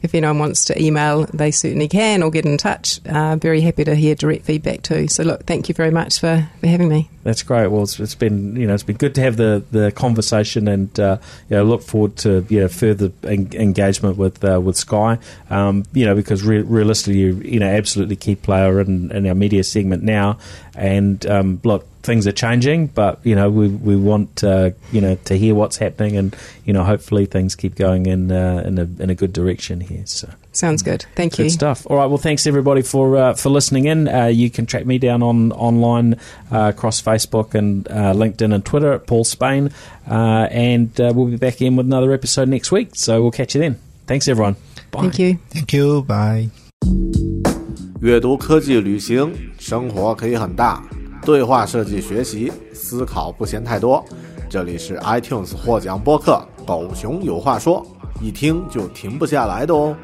[0.03, 3.01] if anyone wants to email, they certainly can or get in touch.
[3.07, 5.09] Uh, very happy to hear direct feedback too.
[5.09, 7.09] So, look, thank you very much for, for having me.
[7.23, 7.67] That's great.
[7.67, 10.99] Well, it's, it's been you know it's been good to have the, the conversation and
[10.99, 11.19] uh,
[11.51, 15.19] you know look forward to you know, further en- engagement with uh, with Sky.
[15.51, 19.35] Um, you know because re- realistically you you know absolutely key player in, in our
[19.35, 20.39] media segment now.
[20.75, 25.15] And um, look, things are changing, but you know we we want uh, you know
[25.27, 26.35] to hear what's happening and
[26.65, 30.07] you know hopefully things keep going in uh, in a in a good direction here.
[30.07, 30.31] So.
[30.53, 31.07] Sounds good.
[31.15, 31.45] Thank you.
[31.45, 31.87] Good stuff.
[31.89, 32.07] All right.
[32.07, 34.09] Well, thanks everybody for uh, for listening in.
[34.09, 36.15] Uh, you can track me down on online
[36.51, 39.71] uh, across Facebook and uh, LinkedIn and Twitter at Paul Spain,
[40.11, 42.97] uh, and uh, we'll be back in with another episode next week.
[42.97, 43.79] So we'll catch you then.
[44.07, 44.57] Thanks everyone.
[44.91, 45.03] Bye.
[45.03, 45.39] Thank you.
[45.51, 46.03] Thank you.
[46.03, 46.51] Bye.
[48.01, 50.83] 阅读、科技、旅行，生活可以很大。
[51.23, 54.03] 对话设计、学习，思考不嫌太多。
[54.49, 57.87] 这里是 iTunes 获奖播客《狗熊有话说》，
[58.23, 59.95] 一听就停不下来的哦。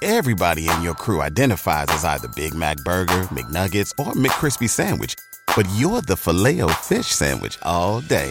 [0.00, 5.14] Everybody in your crew identifies as either Big Mac Burger, McNuggets, or McCrispy Sandwich.
[5.56, 8.30] But you're the Filet-O-Fish Sandwich all day.